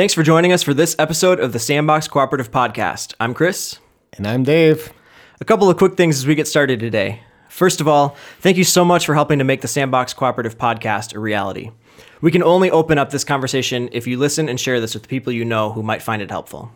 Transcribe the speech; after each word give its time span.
Thanks 0.00 0.14
for 0.14 0.22
joining 0.22 0.50
us 0.50 0.62
for 0.62 0.72
this 0.72 0.96
episode 0.98 1.40
of 1.40 1.52
the 1.52 1.58
Sandbox 1.58 2.08
Cooperative 2.08 2.50
Podcast. 2.50 3.12
I'm 3.20 3.34
Chris. 3.34 3.78
And 4.14 4.26
I'm 4.26 4.44
Dave. 4.44 4.94
A 5.42 5.44
couple 5.44 5.68
of 5.68 5.76
quick 5.76 5.98
things 5.98 6.16
as 6.16 6.26
we 6.26 6.34
get 6.34 6.48
started 6.48 6.80
today. 6.80 7.22
First 7.50 7.82
of 7.82 7.86
all, 7.86 8.16
thank 8.38 8.56
you 8.56 8.64
so 8.64 8.82
much 8.82 9.04
for 9.04 9.12
helping 9.12 9.40
to 9.40 9.44
make 9.44 9.60
the 9.60 9.68
Sandbox 9.68 10.14
Cooperative 10.14 10.56
Podcast 10.56 11.14
a 11.14 11.18
reality. 11.18 11.72
We 12.22 12.30
can 12.30 12.42
only 12.42 12.70
open 12.70 12.96
up 12.96 13.10
this 13.10 13.24
conversation 13.24 13.90
if 13.92 14.06
you 14.06 14.16
listen 14.16 14.48
and 14.48 14.58
share 14.58 14.80
this 14.80 14.94
with 14.94 15.06
people 15.06 15.34
you 15.34 15.44
know 15.44 15.70
who 15.70 15.82
might 15.82 16.00
find 16.00 16.22
it 16.22 16.30
helpful. 16.30 16.72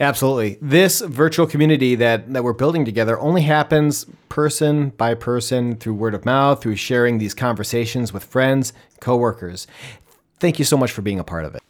Absolutely. 0.00 0.58
This 0.60 1.02
virtual 1.02 1.46
community 1.46 1.94
that, 1.94 2.32
that 2.32 2.42
we're 2.42 2.52
building 2.52 2.84
together 2.84 3.16
only 3.20 3.42
happens 3.42 4.06
person 4.28 4.88
by 4.88 5.14
person 5.14 5.76
through 5.76 5.94
word 5.94 6.14
of 6.14 6.24
mouth, 6.24 6.62
through 6.62 6.74
sharing 6.74 7.18
these 7.18 7.32
conversations 7.32 8.12
with 8.12 8.24
friends, 8.24 8.72
coworkers. 8.98 9.68
Thank 10.40 10.58
you 10.58 10.64
so 10.64 10.76
much 10.76 10.90
for 10.90 11.02
being 11.02 11.20
a 11.20 11.24
part 11.24 11.44
of 11.44 11.54
it. 11.54 11.62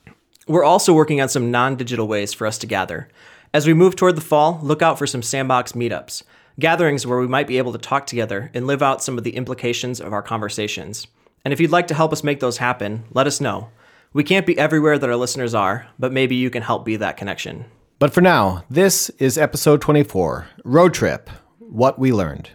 We're 0.49 0.65
also 0.65 0.95
working 0.95 1.21
on 1.21 1.29
some 1.29 1.51
non 1.51 1.75
digital 1.75 2.07
ways 2.07 2.33
for 2.33 2.47
us 2.47 2.57
to 2.59 2.69
gather. 2.69 3.09
As 3.52 3.66
we 3.66 3.75
move 3.75 3.97
toward 3.97 4.16
the 4.16 4.20
fall, 4.20 4.61
look 4.62 4.80
out 4.80 4.97
for 4.97 5.07
some 5.07 5.23
sandbox 5.23 5.73
meetups, 5.73 6.23
gatherings 6.61 7.05
where 7.05 7.19
we 7.19 7.27
might 7.27 7.48
be 7.48 7.59
able 7.59 7.73
to 7.73 7.79
talk 7.79 8.07
together 8.07 8.51
and 8.55 8.65
live 8.67 8.80
out 8.80 9.03
some 9.03 9.19
of 9.19 9.25
the 9.25 9.34
implications 9.34 10.01
of 10.01 10.12
our 10.12 10.23
conversations. 10.23 11.09
And 11.45 11.53
if 11.53 11.61
you'd 11.61 11.73
like 11.73 11.89
to 11.89 11.95
help 11.95 12.12
us 12.12 12.23
make 12.23 12.39
those 12.39 12.59
happen, 12.59 13.05
let 13.12 13.27
us 13.27 13.41
know. 13.41 13.70
We 14.12 14.23
can't 14.23 14.47
be 14.47 14.56
everywhere 14.56 14.98
that 14.98 15.11
our 15.11 15.17
listeners 15.17 15.53
are, 15.53 15.89
but 15.98 16.12
maybe 16.12 16.37
you 16.37 16.48
can 16.48 16.62
help 16.62 16.84
be 16.84 16.95
that 16.97 17.17
connection. 17.17 17.65
But 17.98 18.15
for 18.15 18.20
now, 18.20 18.65
this 18.70 19.11
is 19.19 19.37
episode 19.37 19.81
24 19.81 20.47
Road 20.65 20.95
Trip 20.95 21.28
What 21.59 21.98
We 21.98 22.12
Learned. 22.12 22.51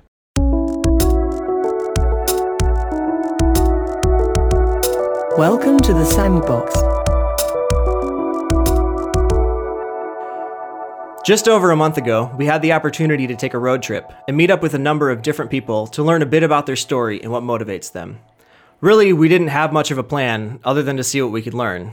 Welcome 5.38 5.80
to 5.80 5.94
the 5.94 6.06
Sandbox. 6.06 6.91
Just 11.24 11.48
over 11.48 11.70
a 11.70 11.76
month 11.76 11.98
ago, 11.98 12.34
we 12.36 12.48
had 12.48 12.64
the 12.64 12.74
opportunity 12.74 13.28
to 13.28 13.36
take 13.36 13.54
a 13.54 13.60
road 13.60 13.84
trip 13.84 14.12
and 14.28 14.36
meet 14.36 14.50
up 14.50 14.64
with 14.64 14.74
a 14.74 14.80
number 14.80 15.12
of 15.12 15.22
different 15.22 15.52
people 15.52 15.86
to 15.88 16.02
learn 16.02 16.24
a 16.24 16.26
bit 16.26 16.42
about 16.42 16.66
their 16.66 16.76
story 16.76 17.22
and 17.22 17.32
what 17.32 17.44
motivates 17.44 17.92
them. 17.92 18.20
Really, 18.80 19.14
we 19.14 19.30
didn't 19.30 19.50
have 19.50 19.72
much 19.72 19.92
of 19.92 20.00
a 20.00 20.04
plan 20.04 20.60
other 20.64 20.82
than 20.82 20.98
to 20.98 21.04
see 21.04 21.22
what 21.22 21.32
we 21.32 21.44
could 21.44 21.54
learn. 21.54 21.92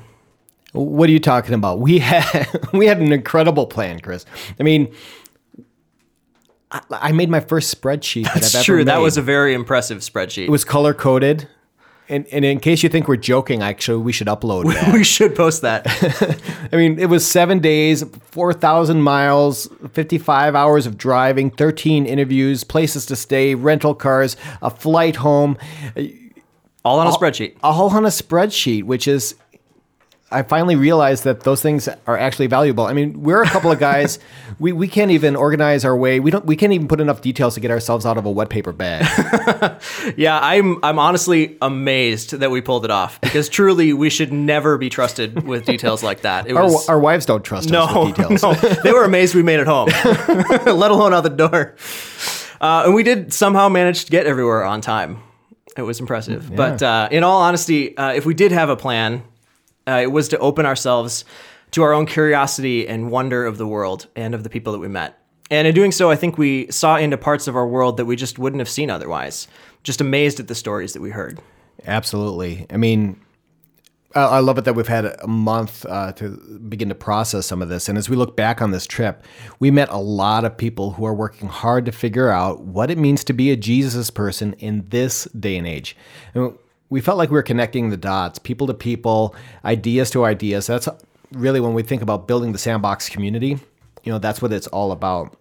What 0.73 1.11
are 1.11 1.13
you 1.13 1.21
talking 1.21 1.55
about? 1.55 1.79
We 1.81 1.99
had 1.99 2.49
we 2.73 2.87
had 2.87 3.01
an 3.01 3.13
incredible 3.13 3.67
plan, 3.67 4.01
Chris. 4.01 4.25
I 4.59 4.63
mean, 4.63 4.95
I, 6.71 6.81
I 6.91 7.13
made 7.13 7.29
my 7.29 7.41
first 7.41 7.79
spreadsheet 7.79 8.25
that 8.25 8.35
That's 8.35 8.55
I've 8.55 8.65
true. 8.65 8.77
ever 8.77 8.85
That 8.85 8.99
was 8.99 9.19
a 9.19 9.23
very 9.23 9.53
impressive 9.53 9.99
spreadsheet. 9.99 10.45
It 10.45 10.51
was 10.51 10.65
color 10.65 10.95
coded. 10.95 11.49
And, 12.11 12.27
and 12.33 12.43
in 12.45 12.59
case 12.61 12.83
you 12.83 12.89
think 12.89 13.07
we're 13.07 13.17
joking, 13.17 13.63
actually, 13.63 14.03
we 14.03 14.13
should 14.13 14.29
upload 14.29 14.73
that. 14.73 14.95
we 14.95 15.05
should 15.05 15.35
post 15.37 15.61
that. 15.63 15.87
I 16.73 16.77
mean, 16.77 16.99
it 16.99 17.07
was 17.07 17.29
seven 17.29 17.59
days, 17.59 18.03
4,000 18.31 19.03
miles, 19.03 19.69
55 19.93 20.55
hours 20.55 20.87
of 20.87 20.97
driving, 20.97 21.51
13 21.51 22.07
interviews, 22.07 22.65
places 22.65 23.05
to 23.07 23.17
stay, 23.17 23.55
rental 23.55 23.95
cars, 23.95 24.37
a 24.63 24.71
flight 24.71 25.17
home, 25.17 25.59
All 26.85 26.99
on 26.99 27.07
a 27.09 27.11
spreadsheet. 27.11 27.57
a 27.63 27.73
whole 27.75 27.91
on 27.91 28.05
a 28.07 28.09
spreadsheet, 28.09 28.85
which 28.85 29.07
is, 29.07 29.35
I 30.31 30.43
finally 30.43 30.77
realized 30.77 31.25
that 31.25 31.41
those 31.41 31.63
things 31.63 31.89
are 32.07 32.19
actually 32.19 32.49
valuable. 32.49 32.85
I 32.85 32.93
mean, 32.93 33.23
we're 33.23 33.43
a 33.43 33.47
couple 33.49 33.73
of 33.73 33.79
guys, 33.79 34.19
we, 34.59 34.73
we 34.73 34.87
can't 34.87 35.11
even 35.11 35.35
organize 35.37 35.87
our 35.87 35.97
way. 35.97 36.21
We 36.21 36.31
don't, 36.31 36.45
we 36.45 36.55
can't 36.55 36.75
even 36.75 36.87
put 36.87 37.01
enough 37.01 37.23
details 37.23 37.55
to 37.55 37.61
get 37.61 37.71
ourselves 37.71 38.05
out 38.05 38.19
of 38.19 38.27
a 38.27 38.31
wet 38.31 38.51
paper 38.51 38.73
bag. 38.73 39.07
Yeah, 40.17 40.39
I'm 40.41 40.79
I'm 40.85 40.99
honestly 40.99 41.57
amazed 41.63 42.33
that 42.33 42.51
we 42.51 42.61
pulled 42.61 42.85
it 42.85 42.91
off 42.91 43.21
because 43.21 43.49
truly 43.49 43.93
we 43.93 44.11
should 44.11 44.33
never 44.33 44.77
be 44.79 44.89
trusted 44.89 45.45
with 45.45 45.65
details 45.65 46.03
like 46.03 46.23
that. 46.23 46.47
It 46.47 46.57
Our, 46.57 46.65
was 46.65 46.89
our 46.89 46.99
wives 46.99 47.27
don't 47.27 47.45
trust 47.45 47.71
us 47.71 47.73
no, 47.73 48.05
with 48.07 48.17
details. 48.17 48.43
no, 48.43 48.55
they 48.83 48.93
were 48.93 49.05
amazed 49.05 49.35
we 49.35 49.43
made 49.43 49.61
it 49.61 49.67
home, 49.67 49.89
let 50.29 50.91
alone 50.91 51.15
out 51.15 51.23
the 51.23 51.31
door. 51.31 51.75
Uh, 52.61 52.83
and 52.87 52.95
we 52.95 53.03
did 53.03 53.33
somehow 53.33 53.69
manage 53.69 54.05
to 54.07 54.11
get 54.11 54.27
everywhere 54.27 54.65
on 54.65 54.81
time. 54.81 55.23
It 55.77 55.83
was 55.83 56.01
impressive. 56.01 56.55
But 56.55 56.83
uh, 56.83 57.09
in 57.11 57.23
all 57.23 57.41
honesty, 57.43 57.97
uh, 57.97 58.13
if 58.13 58.27
we 58.27 58.35
did 58.35 58.51
have 58.53 58.69
a 58.69 58.77
plan, 58.77 59.23
uh, 59.89 60.01
it 60.03 60.13
was 60.13 60.29
to 60.29 60.39
open 60.39 60.67
ourselves 60.67 61.25
to 61.71 61.83
our 61.83 61.93
own 61.93 62.07
curiosity 62.07 62.87
and 62.87 63.11
wonder 63.11 63.47
of 63.47 63.59
the 63.59 63.67
world 63.67 64.07
and 64.17 64.35
of 64.35 64.43
the 64.43 64.51
people 64.51 64.73
that 64.73 64.79
we 64.79 64.89
met. 64.89 65.19
And 65.51 65.67
in 65.67 65.75
doing 65.75 65.93
so, 65.93 66.11
I 66.11 66.17
think 66.17 66.37
we 66.37 66.71
saw 66.71 66.97
into 66.97 67.17
parts 67.17 67.49
of 67.49 67.57
our 67.57 67.67
world 67.67 67.97
that 67.97 68.05
we 68.05 68.17
just 68.17 68.39
wouldn't 68.39 68.61
have 68.61 68.69
seen 68.69 68.91
otherwise. 68.91 69.49
Just 69.83 70.01
amazed 70.01 70.41
at 70.41 70.49
the 70.49 70.55
stories 70.55 70.93
that 70.93 71.01
we 71.01 71.11
heard. 71.11 71.41
Absolutely. 71.87 72.67
I 72.71 72.77
mean, 72.77 73.19
I 74.15 74.41
love 74.41 74.59
it 74.59 74.65
that 74.65 74.75
we've 74.75 74.89
had 74.89 75.05
a 75.05 75.27
month 75.27 75.85
uh, 75.87 76.13
to 76.13 76.31
begin 76.69 76.89
to 76.89 76.95
process 76.95 77.47
some 77.47 77.61
of 77.61 77.69
this. 77.69 77.89
And 77.89 77.99
as 77.99 78.09
we 78.09 78.17
look 78.17 78.37
back 78.37 78.63
on 78.63 78.71
this 78.71 78.87
trip, 78.87 79.23
we 79.59 79.71
met 79.71 79.89
a 79.91 79.99
lot 79.99 80.45
of 80.45 80.57
people 80.57 80.93
who 80.93 81.05
are 81.05 81.15
working 81.15 81.49
hard 81.49 81.85
to 81.87 81.93
figure 81.93 82.31
out 82.31 82.63
what 82.63 82.91
it 82.91 82.99
means 82.99 83.23
to 83.25 83.33
be 83.33 83.51
a 83.51 83.57
Jesus 83.57 84.11
person 84.11 84.55
in 84.55 84.87
this 84.89 85.25
day 85.27 85.57
and 85.57 85.67
age. 85.67 85.97
And 86.35 86.59
we 86.91 87.01
felt 87.01 87.19
like 87.19 87.31
we 87.31 87.35
were 87.35 87.43
connecting 87.43 87.91
the 87.91 87.97
dots, 87.97 88.39
people 88.39 88.67
to 88.67 88.75
people, 88.75 89.35
ideas 89.65 90.11
to 90.11 90.25
ideas. 90.25 90.67
That's 90.67 90.89
really 91.33 91.61
when 91.61 91.75
we 91.75 91.83
think 91.83 92.03
about 92.03 92.27
building 92.27 92.53
the 92.53 92.59
sandbox 92.59 93.09
community, 93.09 93.59
you 94.03 94.13
know, 94.13 94.19
that's 94.19 94.41
what 94.41 94.53
it's 94.53 94.67
all 94.69 94.93
about. 94.93 95.37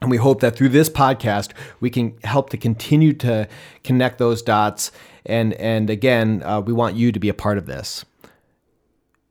And 0.00 0.10
we 0.10 0.16
hope 0.16 0.40
that 0.40 0.56
through 0.56 0.70
this 0.70 0.90
podcast, 0.90 1.52
we 1.78 1.88
can 1.88 2.16
help 2.24 2.50
to 2.50 2.56
continue 2.56 3.12
to 3.14 3.48
connect 3.84 4.18
those 4.18 4.42
dots. 4.42 4.90
And, 5.24 5.52
and 5.54 5.88
again, 5.88 6.42
uh, 6.42 6.60
we 6.60 6.72
want 6.72 6.96
you 6.96 7.12
to 7.12 7.20
be 7.20 7.28
a 7.28 7.34
part 7.34 7.56
of 7.56 7.66
this. 7.66 8.04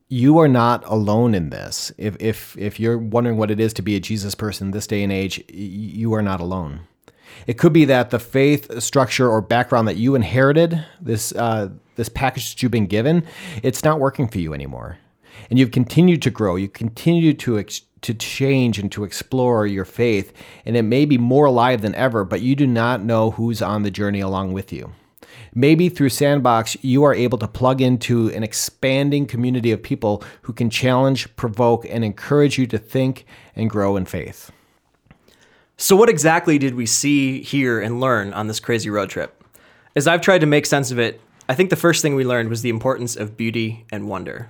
You 0.08 0.40
are 0.40 0.48
not 0.48 0.84
alone 0.86 1.36
in 1.36 1.50
this. 1.50 1.92
If, 1.98 2.16
if, 2.22 2.58
if 2.58 2.80
you're 2.80 2.98
wondering 2.98 3.38
what 3.38 3.52
it 3.52 3.60
is 3.60 3.74
to 3.74 3.82
be 3.82 3.98
a 3.98 4.00
Jesus 4.00 4.36
person 4.36 4.72
this 4.72 4.88
day 4.88 5.04
and 5.04 5.12
age, 5.12 5.44
you 5.50 6.14
are 6.14 6.22
not 6.22 6.40
alone. 6.40 6.82
It 7.48 7.58
could 7.58 7.74
be 7.74 7.86
that 7.86 8.10
the 8.10 8.20
faith 8.20 8.82
structure 8.82 9.30
or 9.30 9.42
background 9.42 9.88
that 9.88 9.98
you 9.98 10.16
inherited, 10.16 10.86
this, 11.00 11.34
uh, 11.34 11.70
this 11.96 12.10
package 12.10 12.52
that 12.52 12.64
you've 12.64 12.72
been 12.72 12.88
given, 12.88 13.26
it's 13.64 13.84
not 13.84 14.00
working 14.00 14.28
for 14.28 14.40
you 14.40 14.54
anymore. 14.54 14.98
And 15.50 15.58
you've 15.58 15.72
continued 15.72 16.22
to 16.24 16.30
grow. 16.30 16.56
You 16.56 16.70
continue 16.70 17.34
to 17.34 17.60
ex- 17.60 17.82
to 18.02 18.14
change 18.14 18.80
and 18.80 18.92
to 18.92 19.04
explore 19.04 19.68
your 19.68 19.86
faith, 19.86 20.34
and 20.66 20.76
it 20.76 20.82
may 20.82 21.06
be 21.06 21.18
more 21.18 21.46
alive 21.46 21.82
than 21.82 21.96
ever, 21.96 22.24
but 22.24 22.42
you 22.42 22.56
do 22.56 22.66
not 22.66 23.04
know 23.04 23.32
who's 23.32 23.62
on 23.62 23.84
the 23.84 23.92
journey 23.92 24.20
along 24.20 24.54
with 24.54 24.74
you. 24.74 24.92
Maybe 25.54 25.90
through 25.90 26.10
Sandbox, 26.10 26.78
you 26.82 27.04
are 27.04 27.14
able 27.14 27.38
to 27.38 27.48
plug 27.48 27.82
into 27.82 28.30
an 28.32 28.44
expanding 28.44 29.26
community 29.26 29.72
of 29.72 29.84
people 29.84 30.24
who 30.44 30.54
can 30.54 30.70
challenge, 30.70 31.34
provoke, 31.36 31.86
and 31.90 32.04
encourage 32.04 32.58
you 32.58 32.66
to 32.68 32.78
think 32.78 33.26
and 33.56 33.70
grow 33.70 33.98
in 33.98 34.06
faith. 34.06 34.52
So, 35.82 35.96
what 35.96 36.10
exactly 36.10 36.60
did 36.60 36.76
we 36.76 36.86
see, 36.86 37.42
hear, 37.42 37.82
and 37.82 38.00
learn 38.00 38.34
on 38.34 38.46
this 38.46 38.60
crazy 38.60 38.92
road 38.92 39.10
trip? 39.10 39.44
As 39.96 40.08
I've 40.08 40.22
tried 40.22 40.42
to 40.42 40.46
make 40.46 40.68
sense 40.68 40.92
of 40.92 41.00
it, 41.00 41.20
I 41.50 41.56
think 41.56 41.72
the 41.72 41.76
first 41.76 42.04
thing 42.04 42.14
we 42.14 42.24
learned 42.24 42.50
was 42.50 42.62
the 42.62 42.70
importance 42.70 43.16
of 43.16 43.36
beauty 43.36 43.84
and 43.92 44.08
wonder. 44.08 44.48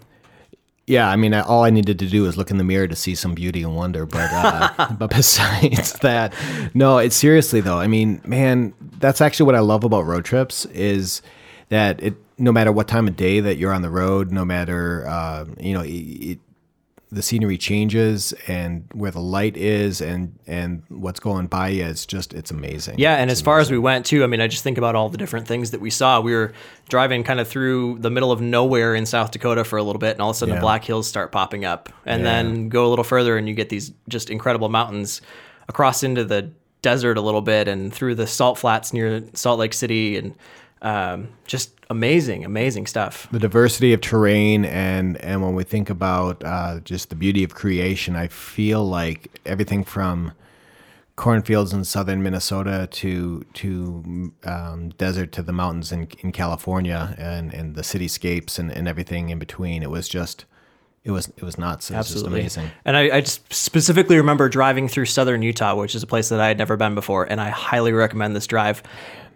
Yeah, 0.88 1.10
I 1.10 1.16
mean, 1.16 1.34
all 1.34 1.64
I 1.64 1.70
needed 1.70 2.00
to 2.00 2.08
do 2.08 2.24
was 2.24 2.36
look 2.36 2.52
in 2.52 2.58
the 2.58 2.66
mirror 2.66 2.86
to 2.86 2.98
see 2.98 3.16
some 3.16 3.34
beauty 3.34 3.64
and 3.64 3.78
wonder. 3.78 4.06
But 4.06 4.30
uh, 4.30 4.92
but 5.00 5.10
besides 5.10 5.94
that, 6.00 6.34
no. 6.74 6.98
It's 6.98 7.16
seriously 7.16 7.62
though. 7.62 7.80
I 7.80 7.88
mean, 7.88 8.20
man, 8.26 8.74
that's 9.00 9.22
actually 9.22 9.46
what 9.46 9.56
I 9.56 9.60
love 9.60 9.86
about 9.86 10.06
road 10.06 10.26
trips 10.26 10.66
is 10.66 11.22
that 11.70 12.04
it. 12.04 12.16
No 12.38 12.52
matter 12.52 12.72
what 12.72 12.88
time 12.88 13.08
of 13.08 13.16
day 13.16 13.40
that 13.40 13.58
you're 13.58 13.72
on 13.72 13.84
the 13.84 13.90
road, 13.90 14.32
no 14.32 14.44
matter 14.44 15.08
uh, 15.08 15.46
you 15.60 15.74
know, 15.74 15.82
it, 15.82 15.90
it, 15.90 16.40
the 17.14 17.22
scenery 17.22 17.58
changes 17.58 18.34
and 18.48 18.88
where 18.94 19.12
the 19.12 19.20
light 19.20 19.58
is 19.58 20.00
and 20.00 20.40
and 20.48 20.82
what's 20.88 21.20
going 21.20 21.48
by 21.48 21.68
you, 21.70 21.84
it's 21.84 22.06
just 22.06 22.34
it's 22.34 22.52
amazing. 22.52 22.96
Yeah, 22.98 23.16
and 23.18 23.30
as 23.30 23.42
far 23.42 23.60
as 23.60 23.70
we 23.70 23.78
went 23.78 24.06
too, 24.06 24.24
I 24.24 24.28
mean, 24.28 24.40
I 24.40 24.48
just 24.48 24.64
think 24.64 24.78
about 24.78 24.96
all 24.96 25.10
the 25.10 25.18
different 25.18 25.46
things 25.48 25.72
that 25.72 25.82
we 25.82 25.90
saw. 25.90 26.22
We 26.22 26.34
were 26.34 26.54
driving 26.88 27.24
kind 27.24 27.40
of 27.42 27.48
through 27.50 28.00
the 28.00 28.10
middle 28.10 28.32
of 28.32 28.40
nowhere 28.40 28.96
in 28.96 29.06
South 29.06 29.32
Dakota 29.32 29.64
for 29.66 29.78
a 29.78 29.84
little 29.84 30.00
bit, 30.00 30.14
and 30.14 30.22
all 30.22 30.30
of 30.30 30.36
a 30.36 30.40
sudden 30.40 30.54
Yeah. 30.54 30.60
the 30.60 30.64
Black 30.66 30.86
Hills 30.86 31.08
start 31.08 31.32
popping 31.34 31.66
up, 31.66 31.90
and 32.06 32.22
Yeah. 32.22 32.32
then 32.44 32.70
go 32.70 32.86
a 32.88 32.90
little 32.90 33.04
further, 33.04 33.38
and 33.38 33.48
you 33.50 33.56
get 33.56 33.68
these 33.70 33.92
just 34.08 34.30
incredible 34.30 34.70
mountains 34.70 35.22
across 35.68 36.04
into 36.04 36.24
the 36.24 36.50
desert 36.82 37.18
a 37.18 37.22
little 37.22 37.42
bit, 37.42 37.68
and 37.68 37.94
through 37.94 38.16
the 38.16 38.26
salt 38.28 38.58
flats 38.58 38.94
near 38.94 39.22
Salt 39.34 39.60
Lake 39.60 39.74
City, 39.74 40.16
and 40.18 40.34
um, 40.82 41.28
just 41.46 41.72
amazing, 41.92 42.46
amazing 42.46 42.88
stuff. 42.88 43.28
the 43.32 43.40
diversity 43.40 43.94
of 43.94 44.02
terrain 44.02 44.66
and 44.66 45.18
and 45.18 45.42
when 45.44 45.54
we 45.54 45.64
think 45.64 45.90
about 45.90 46.44
uh, 46.44 46.80
just 46.80 47.10
the 47.10 47.16
beauty 47.16 47.44
of 47.44 47.54
creation, 47.54 48.16
I 48.16 48.28
feel 48.28 48.84
like 48.84 49.40
everything 49.46 49.84
from 49.84 50.34
cornfields 51.16 51.72
in 51.72 51.84
southern 51.84 52.24
Minnesota 52.24 52.88
to 52.90 53.46
to 53.54 54.34
um, 54.44 54.90
desert 54.98 55.32
to 55.34 55.44
the 55.44 55.54
mountains 55.54 55.92
in, 55.92 56.08
in 56.20 56.32
California 56.32 57.14
and, 57.18 57.54
and 57.54 57.76
the 57.76 57.84
cityscapes 57.84 58.58
and, 58.58 58.72
and 58.72 58.88
everything 58.88 59.30
in 59.30 59.38
between. 59.38 59.84
It 59.84 59.92
was 59.92 60.10
just 60.10 60.46
it 61.04 61.12
was 61.12 61.28
it 61.38 61.44
was 61.44 61.58
nuts. 61.58 61.92
It 61.92 61.98
was 61.98 62.12
just 62.12 62.26
amazing. 62.26 62.72
And 62.86 62.96
I, 62.96 63.18
I 63.18 63.22
just 63.22 63.54
specifically 63.54 64.18
remember 64.18 64.50
driving 64.50 64.88
through 64.88 65.06
southern 65.06 65.42
Utah, 65.42 65.76
which 65.76 65.96
is 65.96 66.04
a 66.04 66.08
place 66.08 66.30
that 66.30 66.40
I 66.40 66.48
had 66.48 66.58
never 66.58 66.78
been 66.78 66.96
before, 66.96 67.26
and 67.26 67.42
I 67.42 67.50
highly 67.50 67.92
recommend 67.92 68.36
this 68.36 68.48
drive. 68.48 68.84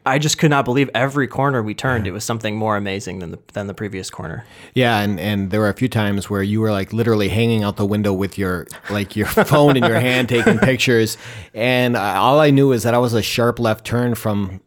I 0.07 0.19
just 0.19 0.37
could 0.37 0.51
not 0.51 0.65
believe 0.65 0.89
every 0.93 1.27
corner 1.27 1.63
we 1.63 1.73
turned. 1.73 2.05
It 2.05 2.11
was 2.11 2.23
something 2.23 2.55
more 2.55 2.77
amazing 2.77 3.19
than 3.19 3.31
the 3.31 3.39
than 3.53 3.67
the 3.67 3.73
previous 3.73 4.09
corner. 4.09 4.45
Yeah, 4.73 4.99
and, 4.99 5.19
and 5.19 5.49
there 5.51 5.59
were 5.59 5.69
a 5.69 5.73
few 5.73 5.87
times 5.89 6.29
where 6.29 6.43
you 6.43 6.61
were 6.61 6.71
like 6.71 6.93
literally 6.93 7.29
hanging 7.29 7.63
out 7.63 7.77
the 7.77 7.85
window 7.85 8.13
with 8.13 8.37
your 8.37 8.67
like 8.89 9.15
your 9.15 9.25
phone 9.51 9.77
in 9.77 9.83
your 9.83 9.99
hand 9.99 10.29
taking 10.29 10.59
pictures, 10.59 11.17
and 11.53 11.97
I, 11.97 12.17
all 12.17 12.39
I 12.39 12.51
knew 12.51 12.71
is 12.71 12.83
that 12.83 12.93
I 12.93 12.97
was 12.99 13.13
a 13.13 13.21
sharp 13.21 13.59
left 13.59 13.85
turn 13.85 14.15
from 14.15 14.59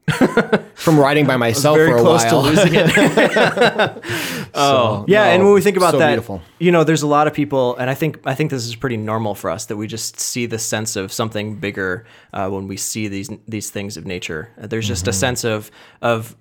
from 0.75 0.99
riding 0.99 1.27
by 1.27 1.37
myself 1.47 1.77
Very 1.77 1.91
for 1.91 1.99
a 1.99 2.01
close 2.01 2.25
while. 2.25 2.43
to 2.43 2.49
losing 2.49 2.73
it. 2.75 2.91
oh 4.55 5.05
yeah, 5.09 5.27
and 5.27 5.45
when 5.45 5.53
we 5.53 5.61
think 5.61 5.77
about 5.77 5.93
so 5.93 5.99
that, 5.99 6.09
beautiful. 6.09 6.43
you 6.59 6.73
know, 6.73 6.85
there's 6.85 7.03
a 7.03 7.07
lot 7.07 7.27
of 7.27 7.35
people, 7.35 7.77
and 7.77 7.91
I 7.91 7.95
think 7.95 8.19
I 8.25 8.35
think 8.35 8.51
this 8.51 8.67
is 8.67 8.75
pretty 8.75 8.97
normal 8.97 9.35
for 9.35 9.51
us 9.51 9.67
that 9.67 9.77
we 9.77 9.87
just 9.87 10.19
see 10.19 10.47
the 10.47 10.59
sense 10.59 10.97
of 10.97 11.13
something 11.13 11.57
bigger 11.57 12.07
uh, 12.33 12.49
when 12.49 12.67
we 12.69 12.77
see 12.77 13.09
these 13.09 13.31
these 13.47 13.71
things 13.71 13.97
of 13.97 14.07
nature. 14.07 14.51
Uh, 14.61 14.67
There's 14.67 14.89
just 14.89 15.07
a 15.07 15.11
Mm-hmm. 15.11 15.17
Sense 15.29 15.45
of 15.45 15.71
of 16.03 16.37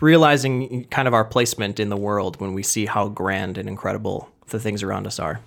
realizing 0.00 0.84
kind 0.84 1.08
of 1.08 1.14
our 1.14 1.24
placement 1.24 1.78
in 1.78 1.88
the 1.88 1.96
world 1.96 2.40
when 2.40 2.54
we 2.54 2.62
see 2.62 2.86
how 2.86 3.08
grand 3.08 3.58
and 3.58 3.68
incredible 3.68 4.28
the 4.48 4.58
things 4.58 4.82
around 4.82 5.06
us 5.06 5.18
are. 5.18 5.40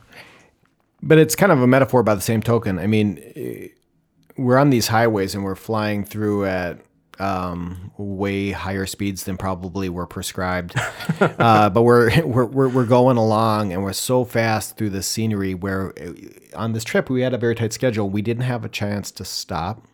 But 1.02 1.18
it's 1.18 1.36
kind 1.36 1.52
of 1.52 1.62
a 1.62 1.68
metaphor 1.68 2.04
by 2.04 2.16
the 2.16 2.22
same 2.22 2.42
token. 2.42 2.78
I 2.78 2.88
mean, 2.88 3.72
we're 4.38 4.58
on 4.58 4.70
these 4.70 4.88
highways 4.88 5.34
and 5.34 5.44
we're 5.44 5.56
flying 5.56 6.04
through 6.04 6.46
at 6.46 6.80
um, 7.20 7.92
way 7.98 8.52
higher 8.52 8.86
speeds 8.86 9.24
than 9.24 9.38
probably 9.38 9.90
were 9.90 10.08
prescribed. 10.08 10.76
uh, 11.20 11.70
but 11.70 11.84
we're, 11.84 12.26
we're 12.26 12.46
we're 12.46 12.70
we're 12.70 12.86
going 12.86 13.18
along 13.18 13.74
and 13.74 13.84
we're 13.84 13.94
so 13.94 14.24
fast 14.24 14.78
through 14.78 14.92
the 14.92 15.04
scenery. 15.04 15.54
Where 15.54 15.94
eh, 15.98 16.14
on 16.56 16.74
this 16.74 16.84
trip 16.84 17.10
we 17.10 17.22
had 17.22 17.34
a 17.34 17.38
very 17.38 17.56
tight 17.56 17.74
schedule. 17.74 18.10
We 18.10 18.22
didn't 18.22 18.44
have 18.44 18.64
a 18.64 18.70
chance 18.70 19.12
to 19.12 19.26
stop, 19.26 19.86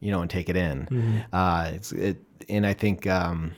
you 0.00 0.10
know, 0.10 0.20
and 0.22 0.30
take 0.30 0.48
it 0.48 0.56
in. 0.56 1.24
Uh, 1.32 1.70
it's 1.74 1.92
it, 1.92 2.18
and 2.48 2.66
I 2.66 2.74
think. 2.74 3.06
Um, 3.06 3.52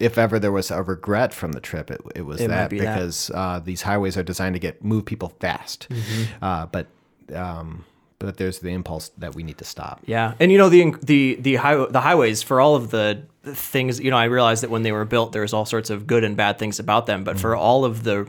if 0.00 0.18
ever 0.18 0.40
there 0.40 0.50
was 0.50 0.72
a 0.72 0.82
regret 0.82 1.32
from 1.32 1.52
the 1.52 1.60
trip, 1.60 1.88
it, 1.88 2.00
it 2.16 2.22
was 2.22 2.40
It 2.40 2.48
that 2.48 2.68
be 2.68 2.80
that. 2.80 2.94
because 2.96 3.30
uh, 3.32 3.60
these 3.60 3.80
highways 3.82 4.16
are 4.16 4.24
designed 4.24 4.54
to 4.54 4.58
get 4.58 4.82
move 4.84 5.04
people 5.04 5.28
fast, 5.38 5.86
Mm-hmm. 5.88 6.44
uh, 6.44 6.66
but 6.66 6.88
um, 7.32 7.84
but 8.18 8.36
there's 8.36 8.58
the 8.58 8.70
impulse 8.70 9.10
that 9.18 9.36
we 9.36 9.44
need 9.44 9.56
to 9.58 9.64
stop. 9.64 10.00
Yeah, 10.04 10.34
and 10.40 10.50
you 10.50 10.58
know 10.58 10.68
the 10.68 10.96
the 11.00 11.36
the 11.36 11.54
high, 11.54 11.76
the 11.86 12.00
highways 12.00 12.42
for 12.42 12.60
all 12.60 12.74
of 12.74 12.90
the 12.90 13.22
things. 13.44 14.00
You 14.00 14.10
know, 14.10 14.16
I 14.16 14.24
realized 14.24 14.64
that 14.64 14.70
when 14.70 14.82
they 14.82 14.90
were 14.90 15.04
built, 15.04 15.30
there 15.30 15.42
was 15.42 15.52
all 15.52 15.64
sorts 15.64 15.90
of 15.90 16.08
good 16.08 16.24
and 16.24 16.36
bad 16.36 16.58
things 16.58 16.80
about 16.80 17.06
them. 17.06 17.22
But 17.22 17.38
for 17.38 17.54
all 17.54 17.84
of 17.84 18.02
the 18.02 18.26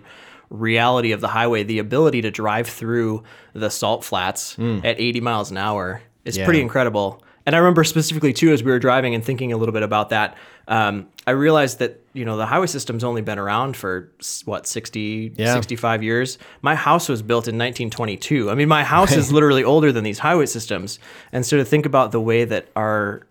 reality 0.51 1.13
of 1.13 1.19
the 1.21 1.29
highway, 1.29 1.63
the 1.63 1.79
ability 1.79 2.21
to 2.21 2.31
drive 2.31 2.67
through 2.67 3.23
the 3.53 3.69
salt 3.71 4.03
flats 4.05 4.55
at 4.59 4.99
80 4.99 5.19
miles 5.21 5.49
an 5.49 5.57
hour 5.57 6.03
is 6.25 6.37
Yeah. 6.37 6.45
pretty 6.45 6.61
incredible. 6.61 7.21
And 7.47 7.55
I 7.55 7.59
remember 7.59 7.83
specifically 7.83 8.33
too, 8.33 8.51
as 8.51 8.63
we 8.63 8.71
were 8.71 8.79
driving 8.79 9.13
and 9.13 9.23
thinking 9.23 9.53
a 9.53 9.57
little 9.57 9.71
bit 9.73 9.83
about 9.83 10.09
that, 10.09 10.35
um, 10.67 11.05
I 11.27 11.31
realized 11.31 11.77
that 11.77 12.01
you 12.13 12.25
know 12.25 12.37
the 12.37 12.45
highway 12.47 12.65
system's 12.65 13.03
only 13.03 13.21
been 13.21 13.37
around 13.37 13.77
for 13.77 14.09
what 14.45 14.65
60, 14.65 15.33
Yeah. 15.37 15.53
65 15.53 16.01
years. 16.01 16.39
My 16.63 16.73
house 16.73 17.07
was 17.07 17.21
built 17.21 17.47
in 17.47 17.55
1922. 17.57 18.49
I 18.49 18.55
mean, 18.55 18.67
my 18.67 18.83
house 18.83 19.11
is 19.15 19.31
literally 19.37 19.63
older 19.63 19.91
than 19.91 20.03
these 20.03 20.19
highway 20.19 20.47
systems. 20.47 20.97
And 21.31 21.45
so 21.45 21.57
to 21.57 21.65
think 21.65 21.85
about 21.85 22.11
the 22.11 22.21
way 22.21 22.45
that 22.45 22.67
our 22.75 23.27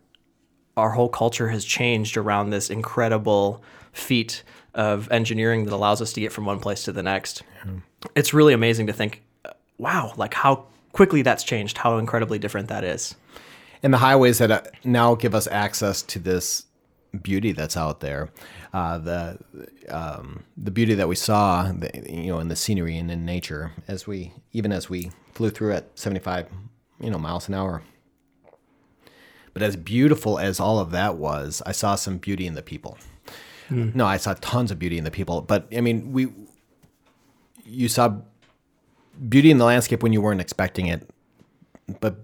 our 0.76 0.91
whole 0.91 1.08
culture 1.08 1.49
has 1.49 1.64
changed 1.64 2.17
around 2.17 2.50
this 2.50 2.69
incredible 2.70 3.62
feat 3.93 4.43
of 4.75 5.08
engineering 5.12 5.64
that 5.64 5.73
allows 5.73 6.02
us 6.02 6.12
to 6.12 6.20
get 6.20 6.32
from 6.32 6.44
one 6.44 6.58
place 6.58 6.82
to 6.85 6.91
the 6.93 7.02
next. 7.02 7.43
It's 8.17 8.35
really 8.35 8.52
amazing 8.52 8.88
to 8.88 8.93
think, 8.93 9.23
wow, 9.79 10.12
like 10.17 10.35
how 10.35 10.67
quickly 10.94 11.20
that's 11.20 11.44
changed, 11.44 11.76
how 11.79 11.99
incredibly 11.99 12.38
different 12.38 12.69
that 12.69 12.85
is. 12.85 13.14
and 13.82 13.93
the 13.93 13.99
highways 13.99 14.38
that 14.38 14.50
uh, 14.50 14.62
now 14.85 15.14
give 15.14 15.35
us 15.35 15.46
access 15.49 16.00
to 16.00 16.19
this 16.19 16.64
beauty 17.23 17.52
that's 17.52 17.76
out 17.76 18.00
there, 18.00 18.31
uh, 18.73 18.96
the 18.99 19.38
um, 19.91 20.44
the 20.56 20.70
beauty 20.70 20.94
that 20.94 21.06
we 21.08 21.14
saw, 21.14 21.70
the, 21.70 21.91
you 22.08 22.32
know, 22.32 22.38
in 22.38 22.49
the 22.49 22.56
scenery 22.56 22.96
and 22.96 23.11
in 23.11 23.25
nature, 23.26 23.73
as 23.87 24.06
we 24.06 24.32
even 24.52 24.73
as 24.73 24.88
we 24.88 25.11
flew 25.35 25.50
through 25.50 25.73
at 25.75 25.99
75, 25.99 26.49
you 27.00 27.11
know, 27.11 27.19
miles 27.19 27.49
an 27.49 27.55
hour. 27.55 27.82
But 29.52 29.62
as 29.62 29.76
beautiful 29.76 30.38
as 30.38 30.58
all 30.58 30.79
of 30.79 30.91
that 30.93 31.17
was, 31.17 31.62
I 31.67 31.73
saw 31.73 31.94
some 31.94 32.19
beauty 32.19 32.46
in 32.46 32.55
the 32.55 32.62
people. 32.62 32.99
No, 33.94 34.05
I 34.05 34.17
saw 34.17 34.35
tons 34.35 34.70
of 34.70 34.79
beauty 34.79 34.99
in 34.99 35.05
the 35.05 35.11
people. 35.11 35.41
But 35.41 35.69
I 35.76 35.81
mean, 35.81 36.12
we 36.12 36.32
you 37.64 37.88
saw 37.88 38.20
beauty 39.29 39.51
in 39.51 39.59
the 39.59 39.65
landscape 39.65 40.03
when 40.03 40.13
you 40.13 40.21
weren't 40.21 40.41
expecting 40.41 40.87
it, 40.87 41.09
but 42.01 42.17